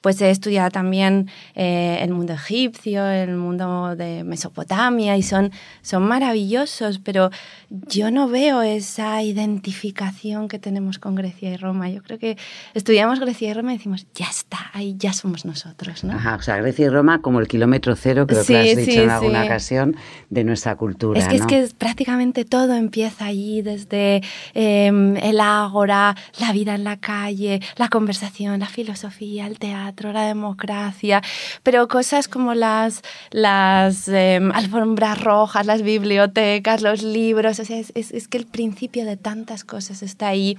pues 0.03 0.21
he 0.21 0.29
estudiado 0.29 0.69
también 0.69 1.29
eh, 1.55 1.99
el 2.01 2.11
mundo 2.11 2.33
egipcio, 2.33 3.07
el 3.07 3.37
mundo 3.37 3.95
de 3.95 4.25
Mesopotamia 4.25 5.15
y 5.15 5.23
son, 5.23 5.51
son 5.81 6.03
maravillosos, 6.03 6.99
pero 6.99 7.31
yo 7.69 8.11
no 8.11 8.27
veo 8.27 8.61
esa 8.61 9.23
identificación 9.23 10.49
que 10.49 10.59
tenemos 10.59 10.99
con 10.99 11.15
Grecia 11.15 11.53
y 11.53 11.55
Roma. 11.55 11.89
Yo 11.89 12.03
creo 12.03 12.19
que 12.19 12.37
estudiamos 12.73 13.21
Grecia 13.21 13.51
y 13.51 13.53
Roma 13.53 13.73
y 13.73 13.77
decimos, 13.77 14.05
ya 14.13 14.25
está, 14.25 14.71
ahí 14.73 14.95
ya 14.99 15.13
somos 15.13 15.45
nosotros. 15.45 16.03
¿no? 16.03 16.11
Ajá, 16.11 16.35
o 16.35 16.41
sea, 16.41 16.57
Grecia 16.57 16.87
y 16.87 16.89
Roma 16.89 17.21
como 17.21 17.39
el 17.39 17.47
kilómetro 17.47 17.95
cero, 17.95 18.27
creo 18.27 18.43
que 18.45 18.57
has 18.57 18.75
dicho 18.75 19.01
en 19.01 19.09
alguna 19.09 19.45
ocasión, 19.45 19.95
de 20.29 20.43
nuestra 20.43 20.75
cultura. 20.75 21.17
Es 21.17 21.29
que, 21.29 21.35
es 21.37 21.45
que 21.45 21.69
prácticamente 21.77 22.43
todo 22.43 22.73
empieza 22.73 23.27
allí, 23.27 23.61
desde 23.61 24.21
em, 24.53 25.15
el 25.15 25.39
ágora, 25.39 26.17
la 26.41 26.51
vida 26.51 26.75
en 26.75 26.83
la 26.83 26.97
calle, 26.97 27.61
la 27.77 27.87
conversación, 27.87 28.59
la 28.59 28.67
filosofía, 28.67 29.47
el 29.47 29.59
teatro 29.59 29.92
la 30.01 30.25
democracia, 30.25 31.21
pero 31.63 31.87
cosas 31.87 32.27
como 32.27 32.53
las, 32.53 33.01
las 33.31 34.07
em, 34.07 34.51
alfombras 34.51 35.21
rojas, 35.21 35.65
las 35.65 35.81
bibliotecas, 35.81 36.81
los 36.81 37.03
libros, 37.03 37.59
o 37.59 37.65
sea, 37.65 37.79
es, 37.79 38.27
que 38.27 38.37
el 38.37 38.45
principio 38.45 39.05
de 39.05 39.17
tantas 39.17 39.63
cosas 39.63 40.03
está 40.03 40.27
ahí. 40.27 40.57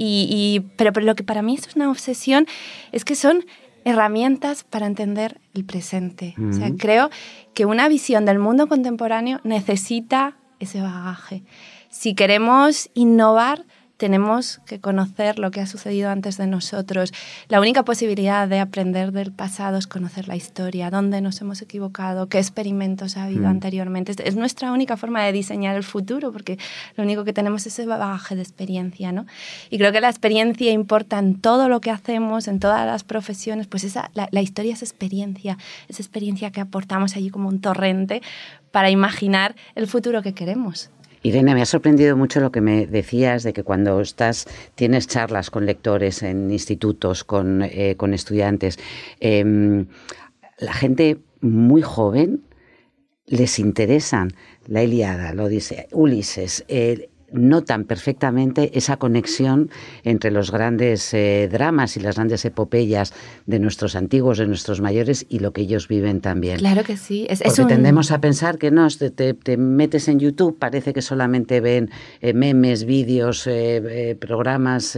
Y, 0.00 0.62
pero, 0.76 0.92
pero 0.92 1.06
lo 1.06 1.16
que 1.16 1.24
para 1.24 1.42
mí 1.42 1.56
es 1.56 1.74
una 1.74 1.90
obsesión 1.90 2.46
es 2.92 3.04
que 3.04 3.16
son 3.16 3.44
herramientas 3.84 4.62
para 4.62 4.86
entender 4.86 5.40
el 5.54 5.64
presente. 5.64 6.34
O 6.48 6.52
sea, 6.52 6.70
creo 6.78 7.10
que 7.52 7.64
una 7.64 7.88
visión 7.88 8.24
del 8.24 8.38
mundo 8.38 8.68
contemporáneo 8.68 9.40
necesita 9.42 10.36
ese 10.60 10.80
bagaje. 10.80 11.42
Si 11.88 12.14
queremos 12.14 12.90
innovar, 12.94 13.64
tenemos 13.98 14.60
que 14.64 14.80
conocer 14.80 15.38
lo 15.40 15.50
que 15.50 15.60
ha 15.60 15.66
sucedido 15.66 16.08
antes 16.08 16.38
de 16.38 16.46
nosotros. 16.46 17.12
La 17.48 17.60
única 17.60 17.84
posibilidad 17.84 18.48
de 18.48 18.60
aprender 18.60 19.10
del 19.12 19.32
pasado 19.32 19.76
es 19.76 19.88
conocer 19.88 20.28
la 20.28 20.36
historia, 20.36 20.88
dónde 20.88 21.20
nos 21.20 21.40
hemos 21.40 21.60
equivocado, 21.62 22.28
qué 22.28 22.38
experimentos 22.38 23.16
ha 23.16 23.24
habido 23.24 23.42
mm. 23.42 23.46
anteriormente. 23.46 24.14
Es 24.24 24.36
nuestra 24.36 24.72
única 24.72 24.96
forma 24.96 25.24
de 25.24 25.32
diseñar 25.32 25.76
el 25.76 25.82
futuro, 25.82 26.32
porque 26.32 26.58
lo 26.96 27.02
único 27.02 27.24
que 27.24 27.32
tenemos 27.32 27.66
es 27.66 27.74
ese 27.74 27.86
bagaje 27.86 28.36
de 28.36 28.42
experiencia, 28.42 29.10
¿no? 29.10 29.26
Y 29.68 29.78
creo 29.78 29.90
que 29.90 30.00
la 30.00 30.08
experiencia 30.08 30.70
importa 30.70 31.18
en 31.18 31.40
todo 31.40 31.68
lo 31.68 31.80
que 31.80 31.90
hacemos, 31.90 32.46
en 32.46 32.60
todas 32.60 32.86
las 32.86 33.02
profesiones, 33.02 33.66
pues 33.66 33.82
esa, 33.82 34.12
la, 34.14 34.28
la 34.30 34.40
historia 34.40 34.74
es 34.74 34.82
experiencia, 34.82 35.58
esa 35.88 36.02
experiencia 36.02 36.52
que 36.52 36.60
aportamos 36.60 37.16
allí 37.16 37.30
como 37.30 37.48
un 37.48 37.60
torrente 37.60 38.22
para 38.70 38.90
imaginar 38.90 39.56
el 39.74 39.88
futuro 39.88 40.22
que 40.22 40.34
queremos. 40.34 40.90
Irene, 41.28 41.54
me 41.54 41.60
ha 41.60 41.66
sorprendido 41.66 42.16
mucho 42.16 42.40
lo 42.40 42.50
que 42.50 42.62
me 42.62 42.86
decías 42.86 43.42
de 43.42 43.52
que 43.52 43.62
cuando 43.62 44.00
estás, 44.00 44.46
tienes 44.74 45.06
charlas 45.06 45.50
con 45.50 45.66
lectores 45.66 46.22
en 46.22 46.50
institutos, 46.50 47.22
con, 47.22 47.62
eh, 47.62 47.96
estudiantes, 48.12 48.78
em, 49.20 49.86
la 50.58 50.72
gente 50.72 51.18
muy 51.40 51.82
joven 51.82 52.44
les 53.26 53.58
interesan. 53.58 54.30
La 54.66 54.82
Iliada, 54.82 55.34
lo 55.34 55.48
dice 55.48 55.86
Ulises, 55.92 56.64
notan 57.32 57.84
perfectamente 57.84 58.76
esa 58.76 58.96
conexión 58.96 59.70
entre 60.04 60.30
los 60.30 60.50
grandes 60.50 61.12
eh, 61.14 61.48
dramas 61.50 61.96
y 61.96 62.00
las 62.00 62.16
grandes 62.16 62.44
epopeyas 62.44 63.12
de 63.46 63.58
nuestros 63.58 63.96
antiguos, 63.96 64.38
de 64.38 64.46
nuestros 64.46 64.80
mayores 64.80 65.26
y 65.28 65.40
lo 65.40 65.52
que 65.52 65.62
ellos 65.62 65.88
viven 65.88 66.20
también. 66.20 66.58
Claro 66.58 66.84
que 66.84 66.96
sí. 66.96 67.26
Es, 67.28 67.42
Porque 67.42 67.64
tendemos 67.66 68.10
a 68.10 68.20
pensar 68.20 68.58
que 68.58 68.70
no, 68.70 68.88
te, 68.88 69.56
metes 69.56 70.08
en 70.08 70.18
YouTube, 70.18 70.58
parece 70.58 70.92
que 70.92 71.02
solamente 71.02 71.60
ven 71.60 71.90
eh, 72.20 72.32
memes, 72.32 72.84
vídeos, 72.84 73.46
eh, 73.46 74.16
programas 74.18 74.96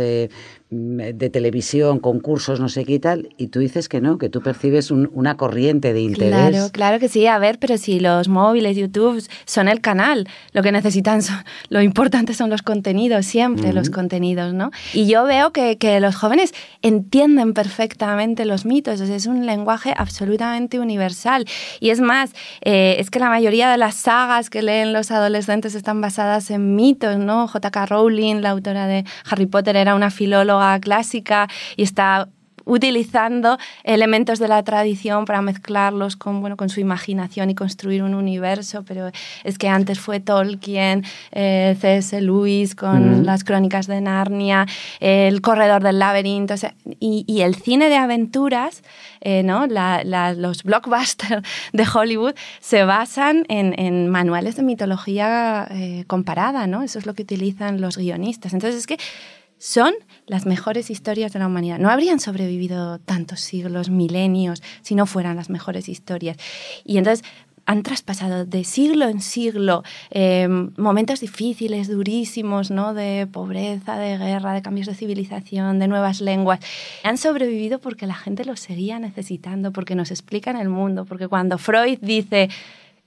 de 0.70 1.30
televisión, 1.30 1.98
concursos, 1.98 2.60
no 2.60 2.68
sé 2.68 2.84
qué 2.84 2.94
y 2.94 2.98
tal, 3.00 3.30
y 3.36 3.48
tú 3.48 3.58
dices 3.58 3.88
que 3.88 4.00
no, 4.00 4.18
que 4.18 4.28
tú 4.28 4.40
percibes 4.40 4.92
una 4.92 5.36
corriente 5.36 5.92
de 5.92 6.00
interés. 6.00 6.50
Claro, 6.50 6.68
claro 6.70 6.98
que 7.00 7.08
sí. 7.08 7.26
A 7.26 7.40
ver, 7.40 7.58
pero 7.58 7.76
si 7.76 7.98
los 7.98 8.28
móviles, 8.28 8.76
YouTube 8.76 9.20
son 9.46 9.66
el 9.66 9.80
canal, 9.80 10.28
lo 10.52 10.62
que 10.62 10.70
necesitan, 10.70 11.22
son, 11.22 11.38
lo 11.70 11.82
importante 11.82 12.34
son 12.34 12.50
los 12.50 12.62
contenidos, 12.62 13.26
siempre 13.26 13.72
los 13.72 13.90
contenidos, 13.90 14.54
¿no? 14.54 14.70
Y 14.94 15.08
yo 15.08 15.24
veo 15.24 15.52
que, 15.52 15.76
que, 15.76 15.98
los 15.98 16.14
jóvenes 16.14 16.54
entienden 16.82 17.52
perfectamente 17.52 18.44
los 18.44 18.64
mitos, 18.64 19.00
es 19.00 19.26
un 19.26 19.46
lenguaje 19.46 19.92
absolutamente 19.96 20.78
universal. 20.78 21.46
Y 21.80 21.90
es 21.90 22.00
más, 22.00 22.32
eh, 22.60 22.94
es 23.00 23.10
que 23.10 23.18
la 23.18 23.28
mayoría 23.28 23.68
de 23.70 23.76
las 23.76 23.96
sagas 23.96 24.50
que 24.50 24.62
leen 24.62 24.92
los 24.92 25.10
adolescentes 25.10 25.74
están 25.74 26.00
basadas 26.00 26.48
en 26.52 26.76
mitos, 26.76 27.18
¿no? 27.18 27.48
J.K. 27.48 27.86
Rowling, 27.86 28.36
la 28.36 28.50
autora 28.50 28.86
de 28.86 29.04
Harry 29.28 29.46
Potter, 29.46 29.74
era 29.74 29.96
una 29.96 30.12
filóloga 30.12 30.59
clásica 30.80 31.48
y 31.76 31.82
está 31.82 32.28
utilizando 32.64 33.58
elementos 33.84 34.38
de 34.38 34.48
la 34.48 34.62
tradición 34.62 35.24
para 35.24 35.42
mezclarlos 35.42 36.16
con, 36.16 36.40
bueno, 36.40 36.56
con 36.56 36.68
su 36.68 36.80
imaginación 36.80 37.50
y 37.50 37.54
construir 37.54 38.02
un 38.02 38.14
universo, 38.14 38.84
pero 38.86 39.10
es 39.44 39.58
que 39.58 39.68
antes 39.68 39.98
fue 39.98 40.20
Tolkien, 40.20 41.04
eh, 41.32 41.76
C.S. 41.80 42.20
Lewis 42.20 42.74
con 42.74 43.26
las 43.26 43.44
crónicas 43.44 43.86
de 43.86 44.00
Narnia, 44.00 44.66
El 45.00 45.40
corredor 45.40 45.82
del 45.82 45.98
laberinto, 45.98 46.54
y, 47.00 47.40
el 47.40 47.54
cine 47.54 47.88
de 47.88 47.96
aventuras, 47.96 48.82
eh, 49.20 49.42
¿no? 49.42 49.66
los 49.66 50.62
blockbusters 50.62 51.42
de 51.72 51.86
Hollywood 51.92 52.34
se 52.60 52.84
basan 52.84 53.44
en, 53.48 54.08
manuales 54.08 54.56
de 54.56 54.62
mitología 54.62 55.66
eh, 55.70 56.04
comparada, 56.06 56.66
¿no? 56.66 56.82
eso 56.82 56.98
es 56.98 57.06
lo 57.06 57.14
que 57.14 57.22
utilizan 57.22 57.80
los 57.80 57.96
guionistas. 57.96 58.52
Entonces 58.52 58.80
es 58.80 58.86
que 58.86 58.98
son 59.60 59.92
las 60.26 60.46
mejores 60.46 60.90
historias 60.90 61.34
de 61.34 61.38
la 61.38 61.46
humanidad. 61.46 61.78
No 61.78 61.90
habrían 61.90 62.18
sobrevivido 62.18 62.98
tantos 62.98 63.40
siglos, 63.40 63.90
milenios, 63.90 64.62
si 64.80 64.94
no 64.94 65.04
fueran 65.04 65.36
las 65.36 65.50
mejores 65.50 65.90
historias. 65.90 66.38
Y 66.82 66.96
entonces 66.96 67.24
han 67.66 67.82
traspasado 67.82 68.46
de 68.46 68.64
siglo 68.64 69.06
en 69.06 69.20
siglo 69.20 69.84
em, 70.10 70.72
momentos 70.78 71.20
difíciles, 71.20 71.88
durísimos, 71.88 72.70
¿no? 72.70 72.94
de 72.94 73.28
pobreza, 73.30 73.98
de 73.98 74.16
guerra, 74.16 74.54
de 74.54 74.62
cambios 74.62 74.86
de 74.86 74.94
civilización, 74.94 75.78
de 75.78 75.88
nuevas 75.88 76.22
lenguas. 76.22 76.60
Han 77.04 77.18
sobrevivido 77.18 77.80
porque 77.80 78.06
la 78.06 78.14
gente 78.14 78.46
los 78.46 78.60
seguía 78.60 78.98
necesitando, 78.98 79.72
porque 79.72 79.94
nos 79.94 80.10
explican 80.10 80.56
el 80.56 80.70
mundo, 80.70 81.04
porque 81.04 81.28
cuando 81.28 81.58
Freud 81.58 81.98
dice 82.00 82.48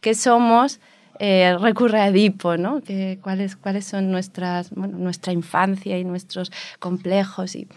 que 0.01 0.13
somos, 0.13 0.79
eh, 1.19 1.55
recurre 1.59 1.99
a 1.99 2.07
Edipo, 2.07 2.57
¿no? 2.57 2.81
Cuáles 3.21 3.85
son 3.85 4.11
nuestras, 4.11 4.71
bueno, 4.71 4.97
nuestra 4.97 5.33
infancia 5.33 5.97
y 5.97 6.03
nuestros 6.03 6.51
complejos. 6.79 7.55
Y 7.55 7.67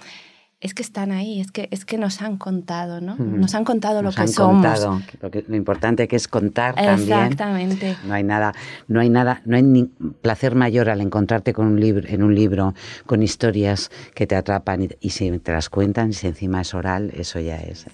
es 0.58 0.72
que 0.72 0.82
están 0.82 1.12
ahí, 1.12 1.38
es 1.38 1.52
que, 1.52 1.68
es 1.70 1.84
que 1.84 1.98
nos 1.98 2.22
han 2.22 2.38
contado, 2.38 3.02
¿no? 3.02 3.14
Nos 3.16 3.54
han 3.54 3.64
contado 3.64 4.00
lo 4.00 4.10
que 4.10 4.26
somos. 4.26 4.64
Contado, 4.64 5.02
lo, 5.20 5.30
que, 5.30 5.44
lo 5.46 5.54
importante 5.54 6.08
que 6.08 6.16
es 6.16 6.28
contar 6.28 6.74
también. 6.74 7.18
Exactamente. 7.18 7.96
No 8.04 8.14
hay 8.14 8.24
nada, 8.24 8.54
no 8.88 9.00
hay 9.00 9.10
nada, 9.10 9.42
no 9.44 9.56
hay 9.56 9.62
ni 9.62 9.84
placer 9.84 10.54
mayor 10.54 10.88
al 10.88 11.02
encontrarte 11.02 11.52
con 11.52 11.66
un 11.66 11.78
libro, 11.78 12.08
en 12.08 12.22
un 12.22 12.34
libro 12.34 12.74
con 13.04 13.22
historias 13.22 13.90
que 14.14 14.26
te 14.26 14.34
atrapan 14.34 14.88
y, 14.98 15.10
si 15.10 15.30
te 15.40 15.52
las 15.52 15.68
cuentan, 15.68 16.14
si 16.14 16.26
encima 16.26 16.62
es 16.62 16.72
oral, 16.72 17.12
eso 17.14 17.38
ya 17.38 17.56
es 17.56 17.84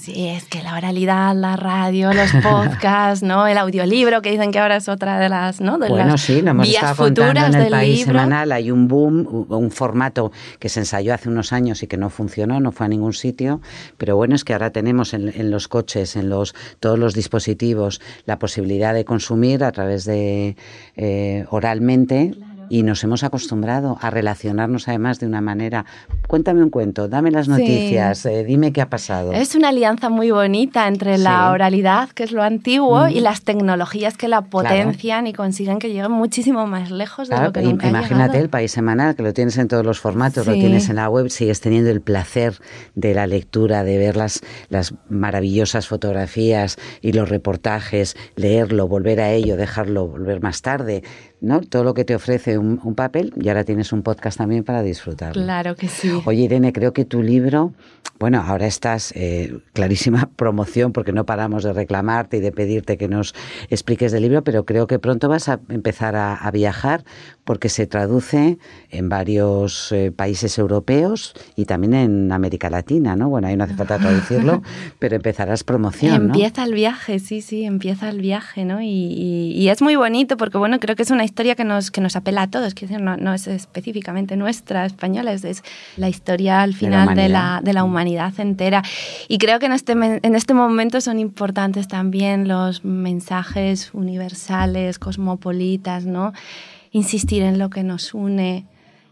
Sí, 0.00 0.28
es 0.28 0.44
que 0.44 0.62
la 0.62 0.76
oralidad, 0.76 1.34
la 1.34 1.56
radio, 1.56 2.12
los 2.12 2.30
podcasts, 2.42 3.24
¿no? 3.24 3.48
El 3.48 3.58
audiolibro 3.58 4.22
que 4.22 4.30
dicen 4.30 4.52
que 4.52 4.60
ahora 4.60 4.76
es 4.76 4.88
otra 4.88 5.18
de 5.18 5.28
las, 5.28 5.60
¿no? 5.60 5.78
De 5.78 5.88
bueno, 5.88 6.12
las 6.12 6.20
sí, 6.20 6.40
lo 6.40 6.52
hemos 6.52 6.68
estado 6.68 6.96
contando 6.96 7.46
en 7.46 7.54
el 7.54 7.70
país 7.70 8.04
semanal, 8.04 8.52
hay 8.52 8.70
un 8.70 8.86
boom, 8.86 9.46
un 9.48 9.70
formato 9.72 10.30
que 10.60 10.68
se 10.68 10.80
ensayó 10.80 11.12
hace 11.12 11.28
unos 11.28 11.52
años 11.52 11.82
y 11.82 11.88
que 11.88 11.95
no 11.96 12.10
funcionó, 12.10 12.60
no 12.60 12.72
fue 12.72 12.86
a 12.86 12.88
ningún 12.88 13.12
sitio, 13.12 13.60
pero 13.98 14.16
bueno, 14.16 14.34
es 14.34 14.44
que 14.44 14.52
ahora 14.52 14.70
tenemos 14.70 15.14
en, 15.14 15.50
los 15.50 15.68
coches, 15.68 16.16
en 16.16 16.28
los 16.28 16.54
todos 16.80 16.98
los 16.98 17.14
dispositivos, 17.14 18.00
la 18.24 18.38
posibilidad 18.38 18.94
de 18.94 19.04
consumir 19.04 19.64
a 19.64 19.72
través 19.72 20.04
de 20.04 20.56
eh, 20.96 21.46
oralmente 21.50 22.34
Y 22.68 22.82
nos 22.82 23.02
hemos 23.04 23.24
acostumbrado 23.24 23.98
a 24.00 24.10
relacionarnos 24.10 24.88
además 24.88 25.20
de 25.20 25.26
una 25.26 25.40
manera. 25.40 25.84
Cuéntame 26.26 26.62
un 26.62 26.70
cuento, 26.70 27.08
dame 27.08 27.30
las 27.30 27.48
noticias, 27.48 28.26
eh, 28.26 28.44
dime 28.44 28.72
qué 28.72 28.80
ha 28.80 28.90
pasado. 28.90 29.32
Es 29.32 29.54
una 29.54 29.68
alianza 29.68 30.08
muy 30.08 30.30
bonita 30.30 30.88
entre 30.88 31.18
la 31.18 31.50
oralidad, 31.50 32.10
que 32.10 32.24
es 32.24 32.32
lo 32.32 32.42
antiguo, 32.42 33.08
y 33.08 33.20
las 33.20 33.42
tecnologías 33.42 34.16
que 34.16 34.28
la 34.28 34.42
potencian 34.42 35.26
y 35.26 35.32
consiguen 35.32 35.78
que 35.78 35.88
lleguen 35.88 36.12
muchísimo 36.12 36.66
más 36.66 36.90
lejos 36.90 37.28
de 37.28 37.40
lo 37.40 37.52
que 37.52 37.62
nunca 37.62 37.88
Imagínate 37.88 38.38
el 38.38 38.48
país 38.48 38.72
semanal, 38.72 39.14
que 39.14 39.22
lo 39.22 39.32
tienes 39.32 39.56
en 39.58 39.68
todos 39.68 39.84
los 39.84 40.00
formatos, 40.00 40.46
lo 40.46 40.54
tienes 40.54 40.88
en 40.88 40.96
la 40.96 41.08
web, 41.08 41.30
sigues 41.30 41.60
teniendo 41.60 41.90
el 41.90 42.00
placer 42.00 42.54
de 42.94 43.14
la 43.14 43.26
lectura, 43.26 43.84
de 43.84 43.98
ver 43.98 44.16
las, 44.16 44.42
las 44.68 44.94
maravillosas 45.08 45.88
fotografías 45.88 46.76
y 47.00 47.12
los 47.12 47.28
reportajes, 47.28 48.16
leerlo, 48.34 48.88
volver 48.88 49.20
a 49.20 49.32
ello, 49.32 49.56
dejarlo 49.56 50.06
volver 50.06 50.40
más 50.40 50.62
tarde. 50.62 51.02
¿No? 51.40 51.60
Todo 51.60 51.84
lo 51.84 51.94
que 51.94 52.04
te 52.04 52.14
ofrece 52.14 52.58
un, 52.58 52.76
papel 52.94 53.32
y 53.36 53.48
ahora 53.48 53.64
tienes 53.64 53.92
un 53.92 54.02
podcast 54.02 54.38
también 54.38 54.64
para 54.64 54.82
disfrutarlo. 54.82 55.42
Claro 55.42 55.76
que 55.76 55.88
sí. 55.88 56.10
Oye, 56.24 56.42
Irene, 56.42 56.72
creo 56.72 56.92
que 56.92 57.04
tu 57.04 57.22
libro, 57.22 57.74
bueno, 58.18 58.40
ahora 58.40 58.66
estás 58.66 59.12
eh, 59.14 59.58
clarísima 59.74 60.30
promoción 60.36 60.92
porque 60.92 61.12
no 61.12 61.26
paramos 61.26 61.62
de 61.64 61.74
reclamarte 61.74 62.38
y 62.38 62.40
de 62.40 62.52
pedirte 62.52 62.96
que 62.96 63.08
nos 63.08 63.34
expliques 63.68 64.12
del 64.12 64.22
libro, 64.22 64.42
pero 64.44 64.64
creo 64.64 64.86
que 64.86 64.98
pronto 64.98 65.28
vas 65.28 65.48
a 65.48 65.60
empezar 65.68 66.16
a, 66.16 66.50
viajar 66.56 67.04
porque 67.44 67.68
se 67.68 67.86
traduce 67.86 68.56
en 68.90 69.08
varios 69.08 69.92
eh, 69.92 70.10
países 70.10 70.56
europeos 70.58 71.34
y 71.54 71.66
también 71.66 71.92
en 71.92 72.32
América 72.32 72.70
Latina, 72.70 73.14
¿no? 73.14 73.28
Bueno, 73.28 73.48
ahí 73.48 73.56
no 73.56 73.64
hace 73.64 73.74
falta 73.74 73.98
traducirlo, 73.98 74.62
pero 74.98 75.16
empezarás 75.16 75.64
promoción, 75.64 76.26
Empieza 76.26 76.64
el 76.64 76.72
viaje, 76.72 77.18
sí, 77.18 77.42
sí, 77.42 77.64
empieza 77.64 78.08
el 78.08 78.20
viaje, 78.20 78.64
¿no? 78.64 78.80
Y, 78.80 79.52
y 79.54 79.68
es 79.68 79.82
muy 79.82 79.96
bonito 79.96 80.36
porque, 80.38 80.56
bueno, 80.56 80.80
creo 80.80 80.96
que 80.96 81.02
es 81.02 81.10
una 81.10 81.25
historia 81.26 81.54
que 81.54 81.64
nos, 81.64 81.90
que 81.90 82.00
nos 82.00 82.16
apela 82.16 82.42
a 82.42 82.50
todos, 82.50 82.74
que 82.74 82.86
no, 82.86 83.18
no 83.18 83.34
es 83.34 83.46
específicamente 83.46 84.36
nuestra, 84.36 84.86
española, 84.86 85.32
es, 85.32 85.62
la 85.98 86.08
historia 86.08 86.62
al 86.62 86.72
final 86.72 87.14
de 87.14 87.28
la, 87.28 87.60
de 87.62 87.74
la, 87.74 87.84
humanidad 87.84 88.32
entera. 88.40 88.82
Y 89.28 89.36
creo 89.36 89.58
que 89.58 89.66
en 89.66 89.72
este, 89.72 89.92
en 89.92 90.34
este 90.34 90.54
momento 90.54 91.00
son 91.02 91.18
importantes 91.18 91.88
también 91.88 92.48
los 92.48 92.84
mensajes 92.84 93.92
universales, 93.92 94.98
cosmopolitas, 94.98 96.06
¿no? 96.06 96.32
Insistir 96.92 97.42
en 97.42 97.58
lo 97.58 97.68
que 97.68 97.82
nos 97.82 98.14
une, 98.14 98.64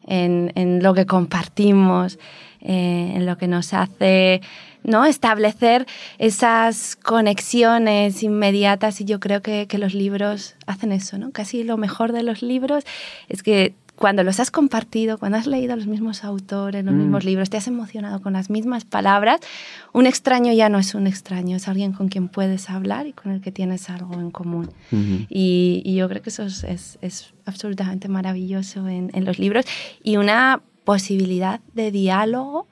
en, 0.06 0.52
en 0.54 0.82
lo 0.82 0.94
que 0.94 1.04
compartimos, 1.04 2.18
eh, 2.66 3.12
en 3.16 3.26
lo 3.26 3.36
que 3.36 3.46
nos 3.46 3.74
hace 3.74 4.40
¿no? 4.84 5.04
establecer 5.04 5.86
esas 6.18 6.96
conexiones 6.96 8.22
inmediatas 8.22 9.00
y 9.00 9.04
yo 9.04 9.20
creo 9.20 9.42
que, 9.42 9.66
que, 9.66 9.78
los 9.78 9.94
libros 9.94 10.54
hacen 10.66 10.92
eso, 10.92 11.18
¿no? 11.18 11.30
Casi 11.32 11.64
lo 11.64 11.76
mejor 11.76 12.12
de 12.12 12.22
los 12.22 12.42
libros 12.42 12.84
es 13.28 13.42
que 13.42 13.74
cuando 13.96 14.24
los 14.24 14.40
has 14.40 14.50
compartido, 14.50 15.18
cuando 15.18 15.38
has 15.38 15.46
leído 15.46 15.76
los 15.76 15.86
mismos 15.86 16.24
autores, 16.24 16.84
los 16.84 16.94
mm. 16.94 16.98
mismos 16.98 17.24
libros, 17.24 17.50
te 17.50 17.56
has 17.56 17.68
emocionado 17.68 18.20
con 18.20 18.32
las 18.32 18.50
mismas 18.50 18.84
palabras, 18.84 19.40
un 19.92 20.06
extraño 20.06 20.52
ya 20.52 20.68
no 20.68 20.78
es 20.78 20.94
un 20.94 21.06
extraño, 21.06 21.56
es 21.56 21.68
alguien 21.68 21.92
con 21.92 22.08
quien 22.08 22.28
puedes 22.28 22.70
hablar 22.70 23.06
y 23.06 23.12
con 23.12 23.30
el 23.32 23.40
que 23.40 23.52
tienes 23.52 23.88
algo 23.90 24.14
en 24.14 24.30
común. 24.30 24.70
y, 24.90 25.82
y, 25.84 25.94
yo 25.94 26.08
creo 26.08 26.22
que 26.22 26.30
eso 26.30 26.42
es, 26.42 26.64
es, 26.64 26.98
es 27.02 27.34
absolutamente 27.46 28.08
maravilloso 28.08 28.88
en, 28.88 29.10
en 29.14 29.24
los 29.24 29.38
libros 29.38 29.64
y 30.02 30.16
una 30.16 30.60
posibilidad 30.84 31.60
de 31.72 31.90
diálogo 31.90 32.66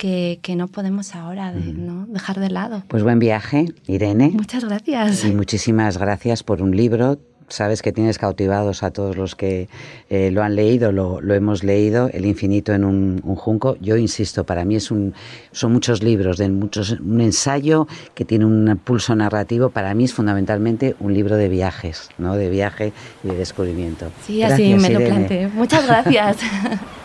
que, 0.00 0.38
que, 0.40 0.56
no 0.56 0.66
podemos 0.66 1.14
ahora 1.14 1.52
¿no? 1.52 2.06
dejar 2.06 2.40
de 2.40 2.48
lado. 2.48 2.82
Pues 2.88 3.02
buen 3.02 3.18
viaje, 3.18 3.66
Irene. 3.86 4.30
Muchas 4.30 4.64
gracias. 4.64 5.26
Y 5.26 5.34
muchísimas 5.34 5.98
gracias 5.98 6.42
por 6.42 6.62
un 6.62 6.74
libro. 6.74 7.18
Sabes 7.48 7.82
que 7.82 7.92
tienes 7.92 8.16
cautivados 8.16 8.82
a 8.82 8.92
todos 8.92 9.18
los 9.18 9.34
que 9.34 9.68
eh, 10.08 10.30
lo 10.30 10.42
han 10.42 10.54
leído, 10.54 10.90
lo, 10.90 11.20
lo, 11.20 11.34
hemos 11.34 11.64
leído, 11.64 12.08
El 12.14 12.24
infinito 12.24 12.72
en 12.72 12.86
un, 12.86 13.20
un, 13.24 13.36
junco. 13.36 13.76
Yo 13.80 13.98
insisto, 13.98 14.44
para 14.44 14.64
mí 14.64 14.76
es 14.76 14.90
un, 14.90 15.12
son 15.52 15.72
muchos 15.74 16.02
libros, 16.02 16.38
de 16.38 16.48
muchos, 16.48 16.92
un 16.92 17.20
ensayo 17.20 17.86
que 18.14 18.24
tiene 18.24 18.46
un 18.46 18.80
pulso 18.82 19.14
narrativo. 19.14 19.68
Para 19.68 19.92
mí 19.92 20.04
es 20.04 20.14
fundamentalmente 20.14 20.96
un 20.98 21.12
libro 21.12 21.36
de 21.36 21.50
viajes, 21.50 22.08
¿no? 22.16 22.36
de 22.36 22.48
viaje 22.48 22.94
y 23.22 23.28
de 23.28 23.36
descubrimiento. 23.36 24.10
Sí, 24.24 24.42
así 24.42 24.76
me 24.76 24.88
lo 24.88 25.00
planteé. 25.00 25.48
Muchas 25.48 25.86
gracias. 25.86 26.38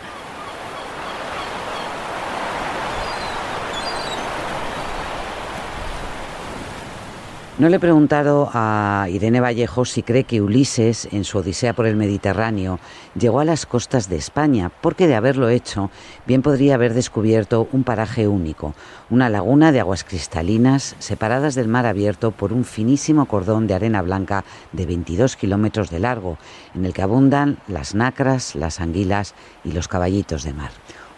No 7.58 7.70
le 7.70 7.76
he 7.76 7.80
preguntado 7.80 8.50
a 8.52 9.06
Irene 9.08 9.40
Vallejo 9.40 9.86
si 9.86 10.02
cree 10.02 10.24
que 10.24 10.42
Ulises, 10.42 11.08
en 11.10 11.24
su 11.24 11.38
Odisea 11.38 11.72
por 11.72 11.86
el 11.86 11.96
Mediterráneo, 11.96 12.78
llegó 13.18 13.40
a 13.40 13.46
las 13.46 13.64
costas 13.64 14.10
de 14.10 14.16
España, 14.16 14.70
porque 14.82 15.06
de 15.06 15.14
haberlo 15.14 15.48
hecho, 15.48 15.90
bien 16.26 16.42
podría 16.42 16.74
haber 16.74 16.92
descubierto 16.92 17.66
un 17.72 17.82
paraje 17.82 18.28
único, 18.28 18.74
una 19.08 19.30
laguna 19.30 19.72
de 19.72 19.80
aguas 19.80 20.04
cristalinas 20.04 20.96
separadas 20.98 21.54
del 21.54 21.66
mar 21.66 21.86
abierto 21.86 22.30
por 22.30 22.52
un 22.52 22.66
finísimo 22.66 23.24
cordón 23.24 23.66
de 23.66 23.72
arena 23.72 24.02
blanca 24.02 24.44
de 24.72 24.84
22 24.84 25.36
kilómetros 25.36 25.88
de 25.88 26.00
largo, 26.00 26.36
en 26.74 26.84
el 26.84 26.92
que 26.92 27.00
abundan 27.00 27.56
las 27.68 27.94
nacras, 27.94 28.54
las 28.54 28.82
anguilas 28.82 29.34
y 29.64 29.72
los 29.72 29.88
caballitos 29.88 30.42
de 30.42 30.52
mar. 30.52 30.72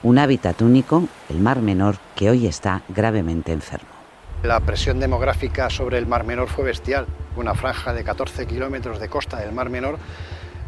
Un 0.04 0.18
hábitat 0.18 0.62
único, 0.62 1.08
el 1.30 1.40
Mar 1.40 1.62
Menor, 1.62 1.96
que 2.14 2.30
hoy 2.30 2.46
está 2.46 2.82
gravemente 2.88 3.50
enfermo. 3.50 3.97
La 4.42 4.60
presión 4.60 5.00
demográfica 5.00 5.68
sobre 5.68 5.98
el 5.98 6.06
Mar 6.06 6.24
Menor 6.24 6.48
fue 6.48 6.64
bestial. 6.64 7.06
Una 7.36 7.54
franja 7.54 7.92
de 7.92 8.04
14 8.04 8.46
kilómetros 8.46 9.00
de 9.00 9.08
costa 9.08 9.38
del 9.38 9.52
Mar 9.52 9.68
Menor 9.68 9.98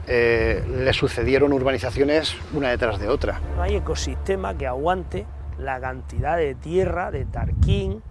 eh, 0.08 0.64
le 0.68 0.92
sucedieron 0.92 1.52
urbanizaciones 1.52 2.36
una 2.52 2.70
detrás 2.70 2.98
de 2.98 3.08
otra. 3.08 3.40
No 3.54 3.62
hay 3.62 3.76
ecosistema 3.76 4.54
que 4.56 4.66
aguante 4.66 5.24
la 5.56 5.80
cantidad 5.80 6.36
de 6.36 6.56
tierra, 6.56 7.12
de 7.12 7.24
tarquín, 7.26 8.02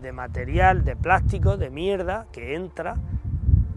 de 0.00 0.12
material, 0.12 0.84
de 0.84 0.94
plástico, 0.94 1.56
de 1.56 1.70
mierda 1.70 2.26
que 2.30 2.54
entra 2.54 2.96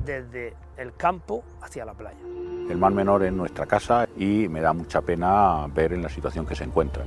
desde 0.05 0.53
el 0.77 0.93
campo 0.95 1.43
hacia 1.63 1.85
la 1.85 1.93
playa. 1.93 2.19
El 2.69 2.77
Mar 2.77 2.91
Menor 2.91 3.23
es 3.23 3.33
nuestra 3.33 3.65
casa 3.65 4.07
y 4.15 4.47
me 4.47 4.61
da 4.61 4.73
mucha 4.73 5.01
pena 5.01 5.65
ver 5.73 5.93
en 5.93 6.03
la 6.03 6.09
situación 6.09 6.45
que 6.45 6.55
se 6.55 6.65
encuentra. 6.65 7.03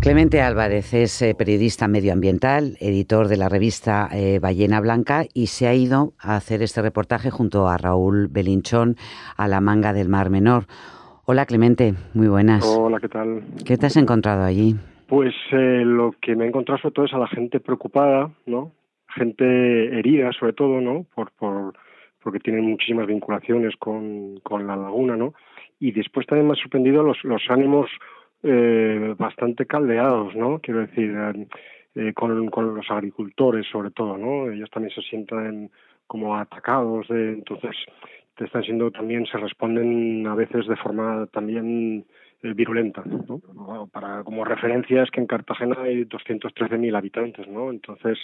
Clemente 0.00 0.40
Álvarez 0.40 0.94
es 0.94 1.20
eh, 1.20 1.34
periodista 1.34 1.86
medioambiental, 1.86 2.78
editor 2.80 3.28
de 3.28 3.36
la 3.36 3.50
revista 3.50 4.08
eh, 4.10 4.38
Ballena 4.40 4.80
Blanca 4.80 5.24
y 5.34 5.48
se 5.48 5.66
ha 5.68 5.74
ido 5.74 6.14
a 6.18 6.36
hacer 6.36 6.62
este 6.62 6.80
reportaje 6.80 7.30
junto 7.30 7.68
a 7.68 7.76
Raúl 7.76 8.28
Belinchón 8.28 8.96
a 9.36 9.46
la 9.46 9.60
manga 9.60 9.92
del 9.92 10.08
Mar 10.08 10.30
Menor. 10.30 10.64
Hola 11.26 11.44
Clemente, 11.44 11.92
muy 12.14 12.28
buenas. 12.28 12.64
Hola, 12.64 12.98
¿qué 12.98 13.08
tal? 13.10 13.42
¿Qué 13.66 13.76
te 13.76 13.86
has 13.86 13.96
encontrado 13.98 14.42
allí? 14.42 14.74
Pues 15.06 15.34
eh, 15.52 15.82
lo 15.84 16.12
que 16.12 16.34
me 16.34 16.46
he 16.46 16.48
encontrado 16.48 16.80
sobre 16.80 16.94
todo 16.94 17.04
es 17.04 17.12
a 17.12 17.18
la 17.18 17.28
gente 17.28 17.60
preocupada, 17.60 18.30
¿no? 18.46 18.72
Gente 19.14 19.98
herida 19.98 20.32
sobre 20.32 20.54
todo, 20.54 20.80
¿no? 20.80 21.04
Por, 21.14 21.30
por, 21.32 21.74
porque 22.22 22.40
tienen 22.40 22.64
muchísimas 22.64 23.06
vinculaciones 23.06 23.74
con, 23.78 24.40
con 24.42 24.66
la 24.66 24.76
laguna, 24.76 25.14
¿no? 25.18 25.34
Y 25.78 25.92
después 25.92 26.26
también 26.26 26.46
me 26.46 26.54
ha 26.54 26.62
sorprendido 26.62 27.02
los, 27.02 27.22
los 27.22 27.42
ánimos 27.50 27.90
eh, 28.42 29.14
bastante 29.18 29.66
caldeados, 29.66 30.34
¿no? 30.34 30.58
Quiero 30.60 30.80
decir, 30.80 31.14
eh, 31.94 32.12
con, 32.14 32.48
con, 32.48 32.74
los 32.74 32.90
agricultores 32.90 33.66
sobre 33.70 33.90
todo, 33.90 34.16
¿no? 34.16 34.50
Ellos 34.50 34.70
también 34.70 34.94
se 34.94 35.02
sienten 35.02 35.70
como 36.06 36.36
atacados, 36.36 37.08
de, 37.08 37.34
entonces 37.34 37.76
te 38.36 38.44
están 38.46 38.62
siendo 38.62 38.90
también, 38.90 39.26
se 39.26 39.38
responden 39.38 40.26
a 40.26 40.34
veces 40.34 40.66
de 40.66 40.76
forma 40.76 41.26
también 41.32 42.06
eh, 42.42 42.54
virulenta, 42.54 43.02
¿no? 43.04 43.86
Para, 43.92 44.24
como 44.24 44.44
referencia 44.44 45.02
es 45.02 45.10
que 45.10 45.20
en 45.20 45.26
Cartagena 45.26 45.76
hay 45.82 46.04
213.000 46.06 46.96
habitantes, 46.96 47.46
¿no? 47.46 47.70
Entonces, 47.70 48.18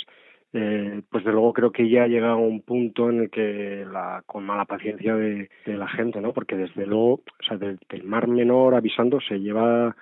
eh, 0.53 1.03
pues 1.11 1.25
de 1.25 1.33
luego 1.33 1.53
creo 1.53 1.73
que 1.73 1.89
ya 1.89 2.05
ha 2.05 2.09
llegado 2.09 2.39
un 2.39 2.63
punto 2.63 3.11
en 3.11 3.23
el 3.23 3.31
que 3.31 3.85
la, 3.91 4.23
con 4.27 4.45
mala 4.45 4.65
paciencia 4.65 5.15
de, 5.15 5.49
la 5.67 5.89
gente, 5.89 6.21
¿no? 6.21 6.33
Porque 6.33 6.57
desde 6.57 6.87
luego, 6.87 7.15
o 7.15 7.45
sea, 7.47 7.59
del, 7.59 7.79
Mar 8.05 8.29
Menor 8.29 8.75
avisando 8.75 9.21
se 9.21 9.39
lleva 9.41 9.95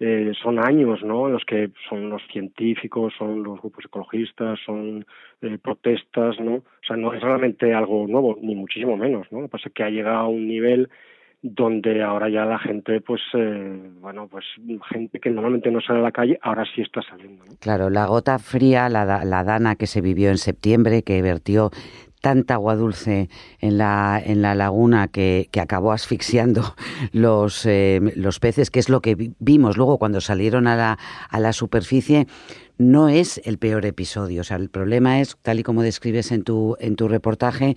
eh, 0.00 0.32
son 0.42 0.58
años, 0.58 1.02
¿no? 1.04 1.28
En 1.28 1.34
los 1.34 1.44
que 1.44 1.70
son 1.88 2.10
los 2.10 2.22
científicos, 2.32 3.14
son 3.16 3.42
los 3.44 3.60
grupos 3.60 3.84
ecologistas, 3.84 4.58
son 4.66 5.06
eh, 5.42 5.58
protestas, 5.62 6.40
¿no? 6.40 6.54
O 6.54 6.84
sea, 6.86 6.96
no 6.96 7.12
es 7.14 7.22
realmente 7.22 7.72
algo 7.72 8.06
nuevo, 8.08 8.36
ni 8.40 8.56
muchísimo 8.56 8.96
menos, 8.96 9.30
¿no? 9.30 9.42
Lo 9.42 9.46
que 9.46 9.52
pasa 9.52 9.68
es 9.68 9.74
que 9.74 9.84
ha 9.84 9.90
llegado 9.90 10.18
a 10.18 10.28
un 10.28 10.48
nivel 10.48 10.88
donde 11.42 12.02
ahora 12.02 12.28
ya 12.30 12.44
la 12.44 12.58
gente, 12.58 13.00
pues, 13.00 13.20
eh, 13.34 13.90
bueno, 14.00 14.28
pues 14.28 14.44
gente 14.88 15.18
que 15.18 15.28
normalmente 15.28 15.72
no 15.72 15.80
sale 15.80 15.98
a 15.98 16.02
la 16.02 16.12
calle, 16.12 16.38
ahora 16.40 16.64
sí 16.72 16.82
está 16.82 17.02
saliendo. 17.02 17.44
Claro, 17.60 17.90
la 17.90 18.06
gota 18.06 18.38
fría, 18.38 18.88
la, 18.88 19.24
la 19.24 19.44
dana 19.44 19.74
que 19.74 19.88
se 19.88 20.00
vivió 20.00 20.30
en 20.30 20.38
septiembre, 20.38 21.02
que 21.02 21.20
vertió 21.20 21.70
tanta 22.22 22.54
agua 22.54 22.76
dulce 22.76 23.28
en 23.60 23.76
la, 23.76 24.22
en 24.24 24.40
la 24.40 24.54
laguna 24.54 25.08
que, 25.08 25.48
que 25.50 25.60
acabó 25.60 25.92
asfixiando 25.92 26.62
los, 27.12 27.66
eh, 27.66 28.00
los 28.16 28.38
peces, 28.38 28.70
que 28.70 28.78
es 28.78 28.88
lo 28.88 29.02
que 29.02 29.32
vimos 29.38 29.76
luego 29.76 29.98
cuando 29.98 30.22
salieron 30.22 30.66
a 30.68 30.76
la, 30.76 30.98
a 31.28 31.40
la 31.40 31.52
superficie, 31.52 32.26
no 32.90 33.08
es 33.08 33.40
el 33.46 33.58
peor 33.58 33.86
episodio. 33.86 34.40
O 34.40 34.44
sea, 34.44 34.56
el 34.56 34.70
problema 34.70 35.20
es, 35.20 35.36
tal 35.42 35.60
y 35.60 35.62
como 35.62 35.82
describes 35.82 36.32
en 36.32 36.44
tu, 36.44 36.76
en 36.80 36.96
tu 36.96 37.08
reportaje, 37.08 37.74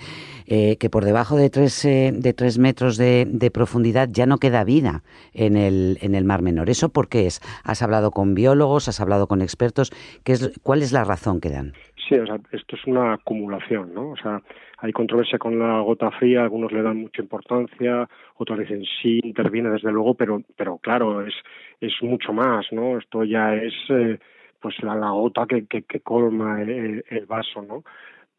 eh, 0.48 0.78
que 0.78 0.90
por 0.90 1.06
debajo 1.06 1.38
de 1.38 1.50
tres, 1.50 1.86
eh, 1.86 2.12
de 2.14 2.34
tres 2.34 2.58
metros 2.58 2.98
de, 2.98 3.52
profundidad 3.54 4.10
ya 4.12 4.26
no 4.26 4.38
queda 4.38 4.64
vida 4.64 5.04
en 5.34 5.56
el, 5.56 5.98
en 6.02 6.16
el 6.16 6.26
Mar 6.26 6.42
Menor. 6.42 6.70
¿Eso 6.70 6.90
por 6.90 7.08
qué 7.08 7.28
es? 7.28 7.42
¿Has 7.64 7.82
hablado 7.82 8.12
con 8.12 8.34
biólogos? 8.34 8.88
¿Has 8.88 9.00
hablado 9.00 9.28
con 9.28 9.42
expertos? 9.42 9.92
¿Qué 10.24 10.34
es, 10.34 10.60
¿Cuál 10.64 10.82
es 10.82 10.92
la 10.92 11.04
razón 11.04 11.40
que 11.40 11.50
dan? 11.50 11.74
Sí, 12.08 12.16
o 12.16 12.26
sea, 12.26 12.38
esto 12.52 12.76
es 12.76 12.86
una 12.86 13.14
acumulación, 13.14 13.94
¿no? 13.94 14.12
O 14.12 14.18
sea, 14.18 14.42
hay 14.80 14.92
controversia 14.92 15.40
con 15.40 15.58
la 15.58 15.80
gota 15.82 16.12
fría, 16.12 16.44
algunos 16.44 16.72
le 16.72 16.84
dan 16.84 16.98
mucha 16.98 17.22
importancia, 17.22 18.08
otros 18.36 18.60
dicen 18.60 18.84
sí 19.02 19.20
interviene 19.24 19.70
desde 19.70 19.92
luego, 19.92 20.14
pero 20.16 20.42
pero 20.56 20.78
claro, 20.78 21.26
es 21.26 21.34
es 21.82 21.94
mucho 22.02 22.34
más, 22.34 22.66
¿no? 22.72 22.98
Esto 22.98 23.24
ya 23.24 23.56
es 23.56 23.74
eh, 23.90 24.20
pues 24.62 24.76
la, 24.84 24.96
gota 25.12 25.46
que, 25.48 25.66
que, 25.66 26.00
colma 26.02 26.62
el, 26.62 27.26
vaso, 27.28 27.62
¿no? 27.62 27.84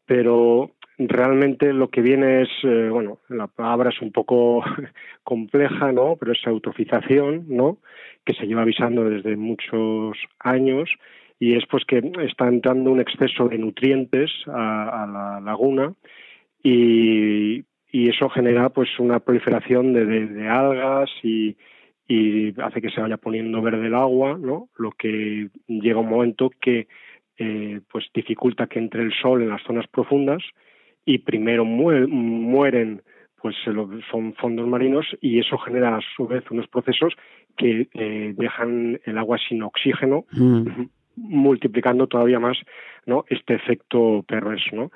Pero 0.05 0.73
realmente 0.99 1.73
lo 1.73 1.89
que 1.89 2.01
viene 2.01 2.43
es, 2.43 2.49
eh, 2.63 2.89
bueno, 2.91 3.19
la 3.29 3.47
palabra 3.47 3.91
es 3.91 4.01
un 4.01 4.13
poco 4.13 4.63
compleja, 5.25 5.93
¿no? 5.93 6.17
Pero 6.17 6.33
es 6.33 6.39
eutrofización, 6.47 7.47
¿no? 7.49 7.79
Que 8.25 8.35
se 8.35 8.47
lleva 8.47 8.63
avisando 8.63 9.05
desde 9.05 9.37
muchos 9.37 10.17
años 10.41 10.91
y 11.39 11.57
es 11.57 11.65
pues 11.67 11.85
que 11.85 12.03
está 12.27 12.49
entrando 12.49 12.91
un 12.91 13.01
exceso 13.01 13.49
de 13.49 13.59
nutrientes 13.59 14.31
a, 14.47 15.07
la 15.07 15.41
laguna 15.41 15.93
y, 16.63 17.65
y, 17.93 18.09
eso 18.09 18.31
genera 18.31 18.71
pues 18.71 18.89
una 18.99 19.21
proliferación 19.21 19.93
de, 19.93 20.07
de, 20.07 20.49
algas 20.49 21.11
y, 21.23 21.57
y, 22.09 22.59
hace 22.61 22.81
que 22.81 22.91
se 22.91 23.01
vaya 23.01 23.17
poniendo 23.17 23.63
verde 23.63 23.87
el 23.87 23.95
agua, 23.95 24.39
¿no? 24.39 24.69
Lo 24.77 24.93
que 24.93 25.49
llega 25.67 26.01
un 26.01 26.09
momento 26.09 26.51
que 26.61 26.87
eh, 27.39 27.81
pues 27.91 28.07
dificulta 28.15 28.67
que 28.67 28.79
entre 28.79 29.03
el 29.03 29.13
sol 29.13 29.43
en 29.43 29.51
las 29.51 29.63
zonas 29.63 29.87
profundas 29.89 30.43
y 31.05 31.19
primero 31.19 31.65
mueren 31.65 33.03
pues 33.41 33.55
son 34.11 34.35
fondos 34.35 34.67
marinos 34.67 35.07
y 35.21 35.39
eso 35.39 35.59
genera 35.59 35.97
a 35.97 36.01
su 36.17 36.27
vez 36.27 36.43
unos 36.51 36.67
procesos 36.69 37.15
que 37.57 37.89
eh, 37.93 38.35
dejan 38.37 38.99
el 39.05 39.19
agua 39.19 39.39
sin 39.49 39.63
oxígeno. 39.63 40.25
Mm 40.33 40.87
multiplicando 41.17 42.07
todavía 42.07 42.39
más 42.39 42.57
¿no? 43.07 43.25
este 43.29 43.55
efecto 43.55 44.25
perverso. 44.27 44.75
¿no? 44.75 44.91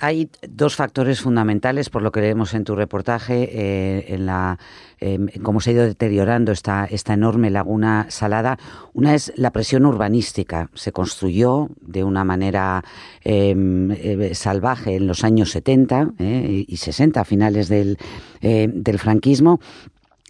Hay 0.00 0.30
dos 0.48 0.76
factores 0.76 1.20
fundamentales, 1.20 1.90
por 1.90 2.02
lo 2.02 2.12
que 2.12 2.20
leemos 2.20 2.54
en 2.54 2.64
tu 2.64 2.76
reportaje, 2.76 3.48
eh, 3.52 4.14
en 4.14 4.26
la 4.26 4.58
em, 5.00 5.26
cómo 5.42 5.60
se 5.60 5.70
ha 5.70 5.72
ido 5.74 5.84
deteriorando 5.84 6.52
esta, 6.52 6.86
esta 6.86 7.14
enorme 7.14 7.50
laguna 7.50 8.06
salada. 8.08 8.58
Una 8.94 9.14
es 9.14 9.32
la 9.36 9.50
presión 9.50 9.84
urbanística. 9.84 10.70
Se 10.74 10.92
construyó 10.92 11.68
de 11.80 12.04
una 12.04 12.24
manera 12.24 12.82
em, 13.24 13.90
eh, 13.90 14.34
salvaje 14.34 14.94
en 14.94 15.06
los 15.06 15.24
años 15.24 15.50
70 15.50 16.12
eh, 16.18 16.64
y 16.66 16.76
60, 16.76 17.20
a 17.20 17.24
finales 17.24 17.68
del, 17.68 17.98
del 18.40 18.98
franquismo, 18.98 19.58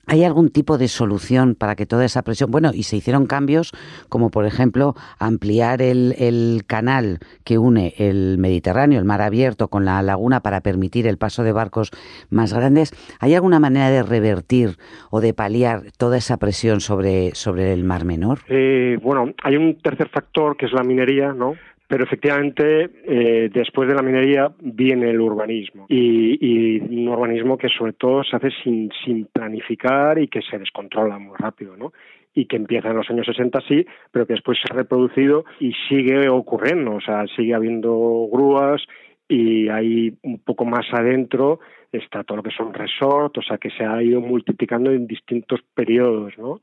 ¿Hay 0.08 0.22
algún 0.22 0.50
tipo 0.50 0.78
de 0.78 0.86
solución 0.86 1.56
para 1.56 1.74
que 1.74 1.84
toda 1.84 2.04
esa 2.04 2.22
presión, 2.22 2.52
bueno, 2.52 2.70
y 2.72 2.84
se 2.84 2.96
hicieron 2.96 3.26
cambios 3.26 3.72
como 4.08 4.30
por 4.30 4.46
ejemplo 4.46 4.94
ampliar 5.18 5.82
el, 5.82 6.14
el, 6.18 6.62
canal 6.64 7.18
que 7.44 7.58
une 7.58 7.92
el 7.98 8.38
Mediterráneo, 8.38 9.00
el 9.00 9.04
mar 9.04 9.20
abierto 9.20 9.66
con 9.66 9.84
la 9.84 10.00
laguna 10.02 10.40
para 10.40 10.60
permitir 10.60 11.08
el 11.08 11.18
paso 11.18 11.42
de 11.42 11.50
barcos 11.50 11.90
más 12.30 12.52
grandes? 12.52 12.92
¿Hay 13.18 13.34
alguna 13.34 13.58
manera 13.58 13.90
de 13.90 14.04
revertir 14.04 14.76
o 15.10 15.20
de 15.20 15.34
paliar 15.34 15.90
toda 15.98 16.18
esa 16.18 16.36
presión 16.36 16.80
sobre, 16.80 17.34
sobre 17.34 17.72
el 17.72 17.82
mar 17.82 18.04
menor? 18.04 18.38
Eh, 18.48 18.98
bueno, 19.02 19.32
hay 19.42 19.56
un 19.56 19.76
tercer 19.78 20.08
factor 20.08 20.56
que 20.56 20.66
es 20.66 20.72
la 20.72 20.84
minería, 20.84 21.32
¿no? 21.32 21.54
Pero 21.88 22.04
efectivamente, 22.04 22.90
eh, 23.04 23.48
después 23.52 23.88
de 23.88 23.94
la 23.94 24.02
minería 24.02 24.50
viene 24.60 25.10
el 25.10 25.20
urbanismo. 25.20 25.86
Y, 25.88 26.78
un 26.80 27.08
urbanismo 27.08 27.56
que 27.56 27.68
sobre 27.68 27.92
todo 27.92 28.24
se 28.24 28.36
hace 28.36 28.50
sin, 28.62 28.90
planificar 29.32 30.18
y 30.18 30.28
que 30.28 30.42
se 30.42 30.58
descontrola 30.58 31.18
muy 31.18 31.36
rápido, 31.38 31.76
¿no? 31.76 31.92
Y 32.34 32.46
que 32.46 32.56
empieza 32.56 32.88
en 32.88 32.96
los 32.96 33.08
años 33.08 33.26
60 33.26 33.60
sí, 33.68 33.86
pero 34.10 34.26
que 34.26 34.34
después 34.34 34.58
se 34.58 34.72
ha 34.72 34.76
reproducido 34.76 35.44
y 35.60 35.72
sigue 35.88 36.28
ocurriendo. 36.28 36.96
O 36.96 37.00
sea, 37.00 37.24
sigue 37.36 37.54
habiendo 37.54 38.28
grúas 38.32 38.82
y 39.28 39.68
hay 39.68 40.14
un 40.22 40.40
poco 40.40 40.64
más 40.64 40.86
adentro 40.92 41.60
está 41.92 42.24
todo 42.24 42.38
lo 42.38 42.42
que 42.42 42.50
son 42.50 42.74
resorts, 42.74 43.38
o 43.38 43.42
sea, 43.42 43.58
que 43.58 43.70
se 43.70 43.84
ha 43.84 44.02
ido 44.02 44.20
multiplicando 44.20 44.90
en 44.90 45.06
distintos 45.06 45.60
periodos, 45.74 46.36
¿no? 46.38 46.60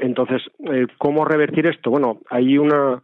Entonces, 0.00 0.42
eh, 0.72 0.86
¿cómo 0.98 1.24
revertir 1.24 1.66
esto? 1.66 1.90
Bueno, 1.90 2.20
hay 2.28 2.58
una 2.58 3.02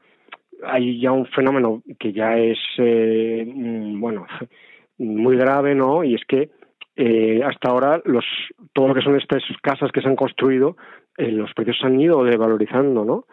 hay 0.64 1.00
ya 1.00 1.12
un 1.12 1.26
fenómeno 1.26 1.82
que 1.98 2.12
ya 2.12 2.36
es, 2.36 2.58
eh, 2.78 3.44
mm, 3.46 4.00
bueno, 4.00 4.26
muy 4.98 5.36
grave, 5.36 5.74
¿no? 5.74 6.04
Y 6.04 6.14
es 6.14 6.22
que 6.26 6.50
eh, 6.96 7.40
hasta 7.44 7.70
ahora 7.70 8.02
los 8.04 8.24
todo 8.72 8.88
lo 8.88 8.94
que 8.94 9.02
son 9.02 9.16
estas 9.16 9.42
casas 9.62 9.90
que 9.92 10.02
se 10.02 10.08
han 10.08 10.16
construido, 10.16 10.76
eh, 11.16 11.30
los 11.30 11.52
precios 11.54 11.78
se 11.80 11.86
han 11.86 12.00
ido 12.00 12.22
devalorizando, 12.24 13.04
¿no? 13.04 13.24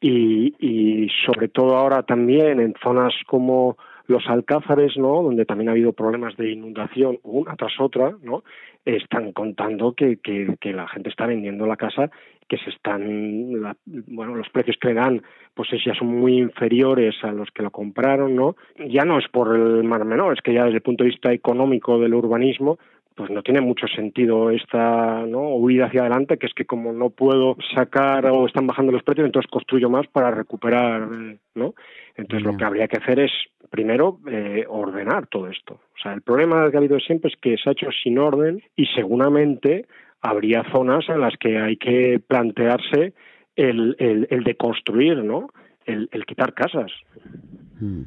Y, 0.00 0.54
y 0.58 1.08
sobre 1.24 1.48
todo 1.48 1.76
ahora 1.76 2.02
también 2.02 2.60
en 2.60 2.74
zonas 2.82 3.14
como 3.26 3.76
los 4.06 4.26
alcázares, 4.28 4.96
¿no? 4.96 5.22
Donde 5.22 5.46
también 5.46 5.68
ha 5.68 5.72
habido 5.72 5.92
problemas 5.92 6.36
de 6.36 6.52
inundación 6.52 7.18
una 7.22 7.56
tras 7.56 7.72
otra, 7.80 8.14
¿no? 8.22 8.44
Están 8.84 9.32
contando 9.32 9.94
que, 9.94 10.18
que, 10.18 10.56
que 10.60 10.72
la 10.72 10.86
gente 10.88 11.08
está 11.08 11.26
vendiendo 11.26 11.66
la 11.66 11.76
casa 11.76 12.10
que 12.48 12.58
se 12.58 12.70
están, 12.70 13.76
bueno, 14.06 14.34
los 14.34 14.48
precios 14.50 14.76
que 14.80 14.88
le 14.88 14.94
dan, 14.94 15.22
pues 15.54 15.68
ya 15.84 15.94
son 15.94 16.08
muy 16.08 16.38
inferiores 16.38 17.14
a 17.22 17.32
los 17.32 17.50
que 17.50 17.62
lo 17.62 17.70
compraron, 17.70 18.36
¿no? 18.36 18.56
Ya 18.88 19.04
no 19.04 19.18
es 19.18 19.26
por 19.28 19.56
el 19.56 19.84
mar 19.84 20.04
menor, 20.04 20.34
es 20.34 20.42
que 20.42 20.54
ya 20.54 20.64
desde 20.64 20.76
el 20.76 20.82
punto 20.82 21.04
de 21.04 21.10
vista 21.10 21.32
económico 21.32 21.98
del 21.98 22.14
urbanismo, 22.14 22.78
pues 23.16 23.30
no 23.30 23.42
tiene 23.42 23.62
mucho 23.62 23.88
sentido 23.88 24.50
esta 24.50 25.24
¿no? 25.26 25.56
huida 25.56 25.86
hacia 25.86 26.02
adelante, 26.02 26.36
que 26.36 26.46
es 26.46 26.52
que 26.52 26.66
como 26.66 26.92
no 26.92 27.08
puedo 27.08 27.56
sacar 27.74 28.26
o 28.26 28.46
están 28.46 28.66
bajando 28.66 28.92
los 28.92 29.02
precios, 29.02 29.24
entonces 29.24 29.50
construyo 29.50 29.88
más 29.88 30.06
para 30.06 30.30
recuperar, 30.30 31.08
¿no? 31.54 31.74
Entonces 32.14 32.46
lo 32.46 32.56
que 32.56 32.64
habría 32.64 32.88
que 32.88 32.98
hacer 32.98 33.20
es, 33.20 33.32
primero, 33.70 34.18
eh, 34.30 34.66
ordenar 34.68 35.26
todo 35.28 35.48
esto. 35.48 35.74
O 35.74 36.02
sea, 36.02 36.12
el 36.12 36.20
problema 36.20 36.70
que 36.70 36.76
ha 36.76 36.80
habido 36.80 37.00
siempre 37.00 37.30
es 37.30 37.36
que 37.40 37.56
se 37.56 37.70
ha 37.70 37.72
hecho 37.72 37.88
sin 38.02 38.18
orden 38.18 38.62
y 38.76 38.84
seguramente 38.94 39.86
habría 40.28 40.64
zonas 40.72 41.08
en 41.08 41.20
las 41.20 41.36
que 41.38 41.58
hay 41.58 41.76
que 41.76 42.20
plantearse 42.26 43.14
el, 43.54 43.96
el, 43.98 44.26
el 44.30 44.44
de 44.44 44.56
construir, 44.56 45.18
¿no? 45.24 45.48
El, 45.84 46.08
el 46.12 46.26
quitar 46.26 46.52
casas. 46.52 46.90
Mm. 47.80 48.02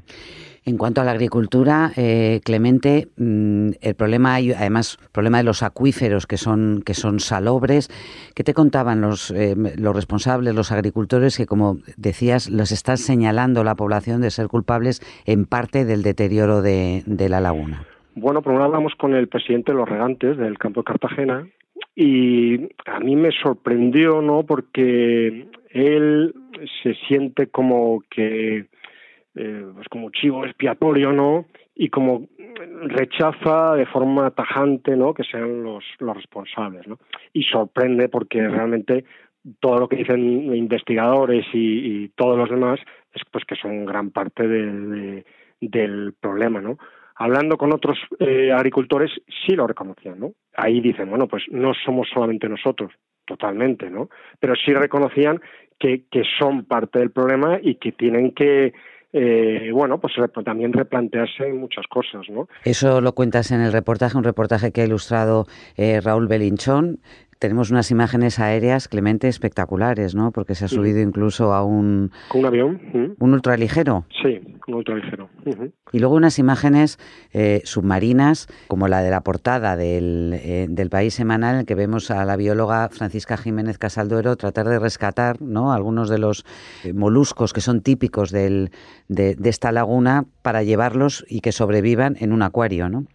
En 0.65 0.77
cuanto 0.77 1.01
a 1.01 1.03
la 1.03 1.11
agricultura, 1.11 1.91
eh, 1.95 2.41
Clemente, 2.43 3.07
mm, 3.17 3.71
el 3.81 3.95
problema 3.95 4.35
hay 4.35 4.51
además 4.51 4.97
problema 5.11 5.37
de 5.37 5.43
los 5.43 5.63
acuíferos 5.63 6.27
que 6.27 6.37
son 6.37 6.83
que 6.85 6.93
son 6.93 7.19
salobres. 7.19 7.89
¿Qué 8.35 8.43
te 8.43 8.53
contaban 8.53 9.01
los 9.01 9.31
eh, 9.31 9.55
los 9.77 9.95
responsables, 9.95 10.53
los 10.53 10.71
agricultores 10.71 11.37
que, 11.37 11.45
como 11.45 11.77
decías, 11.97 12.49
los 12.49 12.71
están 12.71 12.97
señalando 12.97 13.63
la 13.63 13.75
población 13.75 14.21
de 14.21 14.31
ser 14.31 14.47
culpables 14.47 15.01
en 15.25 15.45
parte 15.45 15.85
del 15.85 16.03
deterioro 16.03 16.61
de, 16.61 17.03
de 17.05 17.29
la 17.29 17.39
laguna? 17.39 17.85
Bueno, 18.15 18.41
por 18.41 18.53
un 18.53 18.59
lado 18.59 18.73
hablamos 18.73 18.93
con 18.95 19.15
el 19.15 19.27
presidente 19.27 19.71
de 19.71 19.77
los 19.77 19.87
regantes 19.87 20.37
del 20.37 20.57
campo 20.57 20.81
de 20.81 20.85
Cartagena 20.85 21.47
y 22.01 22.69
a 22.85 23.01
mí 23.01 23.17
me 23.17 23.29
sorprendió, 23.29 24.21
¿no? 24.21 24.45
Porque 24.45 25.47
él 25.69 26.33
se 26.81 26.93
siente 26.93 27.47
como 27.47 28.01
que, 28.09 28.67
eh, 29.35 29.65
pues 29.73 29.89
como 29.89 30.09
chivo 30.09 30.45
expiatorio, 30.45 31.11
¿no? 31.11 31.47
Y 31.75 31.89
como 31.89 32.29
rechaza 32.83 33.75
de 33.75 33.85
forma 33.85 34.31
tajante, 34.31 34.95
¿no? 34.95 35.13
Que 35.13 35.25
sean 35.25 35.61
los, 35.61 35.83
los 35.99 36.15
responsables, 36.15 36.87
¿no? 36.87 36.99
Y 37.33 37.43
sorprende 37.43 38.07
porque 38.07 38.47
realmente 38.47 39.03
todo 39.59 39.79
lo 39.79 39.89
que 39.89 39.97
dicen 39.97 40.55
investigadores 40.55 41.45
y, 41.51 42.03
y 42.03 42.09
todos 42.15 42.37
los 42.37 42.49
demás 42.49 42.79
es 43.13 43.23
pues 43.29 43.43
que 43.43 43.57
son 43.57 43.83
gran 43.83 44.11
parte 44.11 44.47
de, 44.47 45.25
del 45.59 46.13
problema, 46.17 46.61
¿no? 46.61 46.77
Hablando 47.21 47.57
con 47.57 47.73
otros 47.73 47.97
eh, 48.19 48.49
agricultores 48.51 49.11
sí 49.45 49.53
lo 49.53 49.67
reconocían, 49.67 50.19
¿no? 50.19 50.31
Ahí 50.55 50.79
dicen, 50.79 51.09
bueno, 51.09 51.27
pues 51.27 51.43
no 51.51 51.73
somos 51.73 52.07
solamente 52.13 52.47
nosotros, 52.47 52.93
totalmente, 53.25 53.89
¿no? 53.89 54.09
Pero 54.39 54.55
sí 54.55 54.73
reconocían 54.73 55.41
que, 55.77 56.05
que 56.09 56.23
son 56.39 56.63
parte 56.63 56.99
del 56.99 57.11
problema 57.11 57.59
y 57.61 57.75
que 57.75 57.91
tienen 57.91 58.31
que 58.33 58.73
eh, 59.11 59.71
bueno, 59.73 59.99
pues 59.99 60.13
también 60.45 60.71
replantearse 60.71 61.51
muchas 61.51 61.87
cosas, 61.87 62.29
¿no? 62.29 62.47
Eso 62.63 63.01
lo 63.01 63.13
cuentas 63.13 63.51
en 63.51 63.61
el 63.61 63.73
reportaje, 63.73 64.17
un 64.17 64.23
reportaje 64.23 64.71
que 64.71 64.81
ha 64.81 64.85
ilustrado 64.85 65.45
eh, 65.77 65.99
Raúl 65.99 66.27
Belinchón, 66.27 66.99
tenemos 67.39 67.71
unas 67.71 67.89
imágenes 67.89 68.37
aéreas, 68.39 68.87
Clemente, 68.87 69.27
espectaculares, 69.27 70.13
¿no? 70.13 70.31
Porque 70.31 70.55
se 70.55 70.65
ha 70.65 70.67
subido 70.67 70.99
incluso 71.01 71.53
a 71.53 71.63
un... 71.63 72.11
¿Con 72.27 72.41
un 72.41 72.47
avión? 72.47 73.15
¿Un 73.17 73.33
ultraligero? 73.33 74.05
Sí, 74.21 74.39
un 74.67 74.73
ultraligero. 74.75 75.29
Y 75.91 75.99
luego 75.99 76.15
unas 76.15 76.37
imágenes 76.37 76.97
eh, 77.33 77.61
submarinas, 77.63 78.47
como 78.67 78.87
la 78.87 79.01
de 79.01 79.09
la 79.09 79.21
portada 79.21 79.75
del, 79.75 80.33
eh, 80.33 80.67
del 80.69 80.89
País 80.89 81.13
Semanal, 81.13 81.61
en 81.61 81.65
que 81.65 81.75
vemos 81.75 82.11
a 82.11 82.25
la 82.25 82.35
bióloga 82.35 82.89
Francisca 82.89 83.37
Jiménez 83.37 83.77
Casalduero 83.77 84.35
tratar 84.35 84.67
de 84.67 84.79
rescatar 84.79 85.41
¿no? 85.41 85.71
algunos 85.71 86.09
de 86.09 86.19
los 86.19 86.45
eh, 86.83 86.93
moluscos 86.93 87.53
que 87.53 87.61
son 87.61 87.81
típicos 87.81 88.31
del, 88.31 88.71
de, 89.07 89.35
esta 89.45 89.71
laguna 89.71 90.25
para 90.41 90.63
llevarlos 90.63 91.25
y 91.29 91.41
que 91.41 91.51
sobrevivan 91.51 92.15
en 92.19 92.33
un 92.33 92.41
acuario, 92.41 92.89
¿no? 92.89 93.05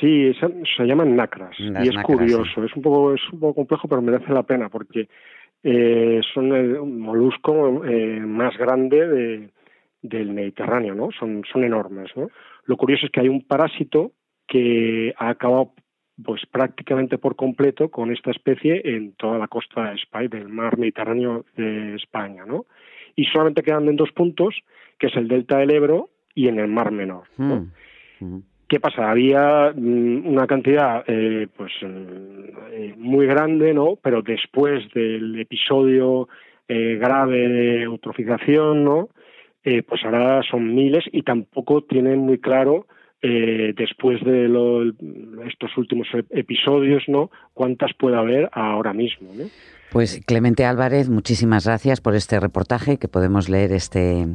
Sí, 0.00 0.32
se 0.76 0.84
llaman 0.84 1.16
nacras. 1.16 1.54
y 1.58 1.88
es 1.88 1.96
curioso, 2.02 2.64
es, 2.64 2.74
un 2.76 2.82
poco, 2.82 3.14
es 3.14 3.20
un 3.32 3.40
poco 3.40 3.54
complejo, 3.54 3.73
pero 3.88 4.02
merece 4.02 4.32
la 4.32 4.42
pena 4.42 4.68
porque 4.68 5.08
son 6.34 6.52
el 6.52 6.78
molusco 6.82 7.82
más 7.82 8.56
grande 8.58 9.08
de 9.08 9.50
del 10.04 10.34
Mediterráneo, 10.34 10.94
¿no? 10.94 11.10
Son, 11.18 11.42
son 11.50 11.64
enormes, 11.64 12.10
¿no? 12.14 12.28
Lo 12.66 12.76
curioso 12.76 13.06
es 13.06 13.12
que 13.12 13.20
hay 13.20 13.28
un 13.28 13.42
parásito 13.42 14.12
que 14.46 15.14
ha 15.16 15.30
acabado 15.30 15.72
pues 16.22 16.42
prácticamente 16.46 17.18
por 17.18 17.34
completo 17.36 17.90
con 17.90 18.12
esta 18.12 18.30
especie 18.30 18.82
en 18.84 19.14
toda 19.14 19.38
la 19.38 19.48
costa 19.48 19.88
de 19.88 19.94
España, 19.96 20.28
del 20.28 20.48
mar 20.48 20.78
Mediterráneo 20.78 21.46
de 21.56 21.96
España, 21.96 22.44
¿no? 22.46 22.66
Y 23.16 23.24
solamente 23.24 23.62
quedan 23.62 23.88
en 23.88 23.96
dos 23.96 24.12
puntos, 24.12 24.54
que 24.98 25.06
es 25.06 25.16
el 25.16 25.26
delta 25.26 25.58
del 25.58 25.70
Ebro 25.70 26.10
y 26.34 26.48
en 26.48 26.58
el 26.58 26.68
Mar 26.68 26.92
Menor. 26.92 27.24
¿no? 27.38 27.66
Hmm. 28.20 28.42
¿Qué 28.68 28.80
pasa? 28.80 29.10
Había 29.10 29.72
mm, 29.74 30.26
una 30.26 30.46
cantidad 30.46 31.04
eh, 31.06 31.48
pues 31.56 31.72
eh, 31.82 32.94
muy 32.96 33.26
grande, 33.26 33.74
¿no? 33.74 33.96
Pero 34.02 34.22
después 34.22 34.82
del 34.94 35.38
episodio 35.40 36.28
eh, 36.66 36.96
grave 36.98 37.48
de 37.48 37.82
eutrofización, 37.82 38.84
¿no? 38.84 39.10
Eh, 39.64 39.82
pues 39.82 40.04
ahora 40.04 40.42
son 40.50 40.74
miles 40.74 41.04
y 41.12 41.22
tampoco 41.22 41.82
tienen 41.82 42.18
muy 42.20 42.38
claro 42.38 42.86
eh, 43.26 43.72
después 43.74 44.22
de 44.22 44.44
estos 45.48 45.74
últimos 45.78 46.06
episodios, 46.28 47.04
¿no? 47.08 47.30
Cuántas 47.54 47.94
puede 47.94 48.16
haber 48.18 48.50
ahora 48.52 48.92
mismo, 48.92 49.30
¿no? 49.34 49.44
Pues 49.90 50.20
Clemente 50.26 50.66
Álvarez, 50.66 51.08
muchísimas 51.08 51.66
gracias 51.66 52.02
por 52.02 52.16
este 52.16 52.38
reportaje 52.38 52.98
que 52.98 53.08
podemos 53.08 53.48
leer 53.48 53.72
este, 53.72 54.26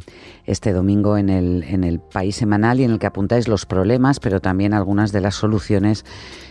este 0.47 0.73
domingo 0.73 1.17
en 1.17 1.29
el, 1.29 1.63
en 1.63 1.83
el 1.83 1.99
País 1.99 2.37
Semanal 2.37 2.79
y 2.79 2.85
en 2.85 2.91
el 2.91 2.97
que 2.97 3.05
apuntáis 3.05 3.47
los 3.47 3.67
problemas, 3.67 4.19
pero 4.19 4.39
también 4.39 4.73
algunas 4.73 5.11
de 5.11 5.21
las 5.21 5.35
soluciones 5.35 6.03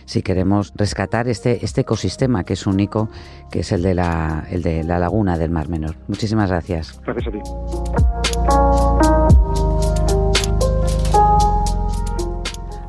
si 0.05 0.21
queremos 0.21 0.71
rescatar 0.77 1.27
este, 1.27 1.65
este 1.65 1.81
ecosistema 1.81 2.45
que 2.45 2.53
es 2.53 2.67
único, 2.67 3.09
que 3.51 3.61
es 3.61 3.71
el 3.73 3.81
de, 3.81 3.95
la, 3.95 4.45
el 4.49 4.61
de 4.61 4.85
la 4.85 4.97
laguna 4.97 5.37
del 5.37 5.49
Mar 5.49 5.67
Menor. 5.67 5.95
Muchísimas 6.07 6.49
gracias. 6.49 7.01
Gracias 7.03 7.27
a 7.27 7.31
ti. 7.31 8.88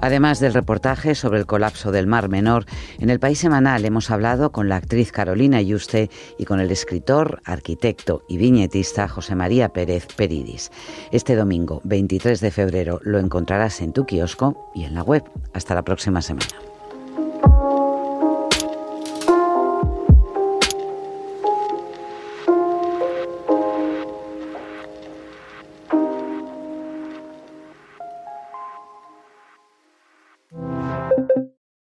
Además 0.00 0.40
del 0.40 0.54
reportaje 0.54 1.14
sobre 1.14 1.38
el 1.38 1.46
colapso 1.46 1.92
del 1.92 2.06
Mar 2.06 2.28
Menor, 2.28 2.64
en 2.98 3.10
el 3.10 3.20
País 3.20 3.38
Semanal 3.38 3.84
hemos 3.84 4.10
hablado 4.10 4.50
con 4.50 4.68
la 4.68 4.76
actriz 4.76 5.12
Carolina 5.12 5.60
Yuste 5.60 6.10
y 6.38 6.44
con 6.44 6.60
el 6.60 6.70
escritor, 6.70 7.42
arquitecto 7.44 8.22
y 8.28 8.38
viñetista 8.38 9.08
José 9.08 9.34
María 9.34 9.68
Pérez 9.70 10.06
Peridis. 10.16 10.70
Este 11.12 11.36
domingo, 11.36 11.80
23 11.84 12.40
de 12.40 12.50
febrero, 12.50 13.00
lo 13.02 13.18
encontrarás 13.18 13.80
en 13.80 13.92
tu 13.92 14.06
kiosco 14.06 14.70
y 14.74 14.84
en 14.84 14.94
la 14.94 15.02
web. 15.02 15.24
Hasta 15.52 15.74
la 15.74 15.82
próxima 15.82 16.22
semana. 16.22 16.69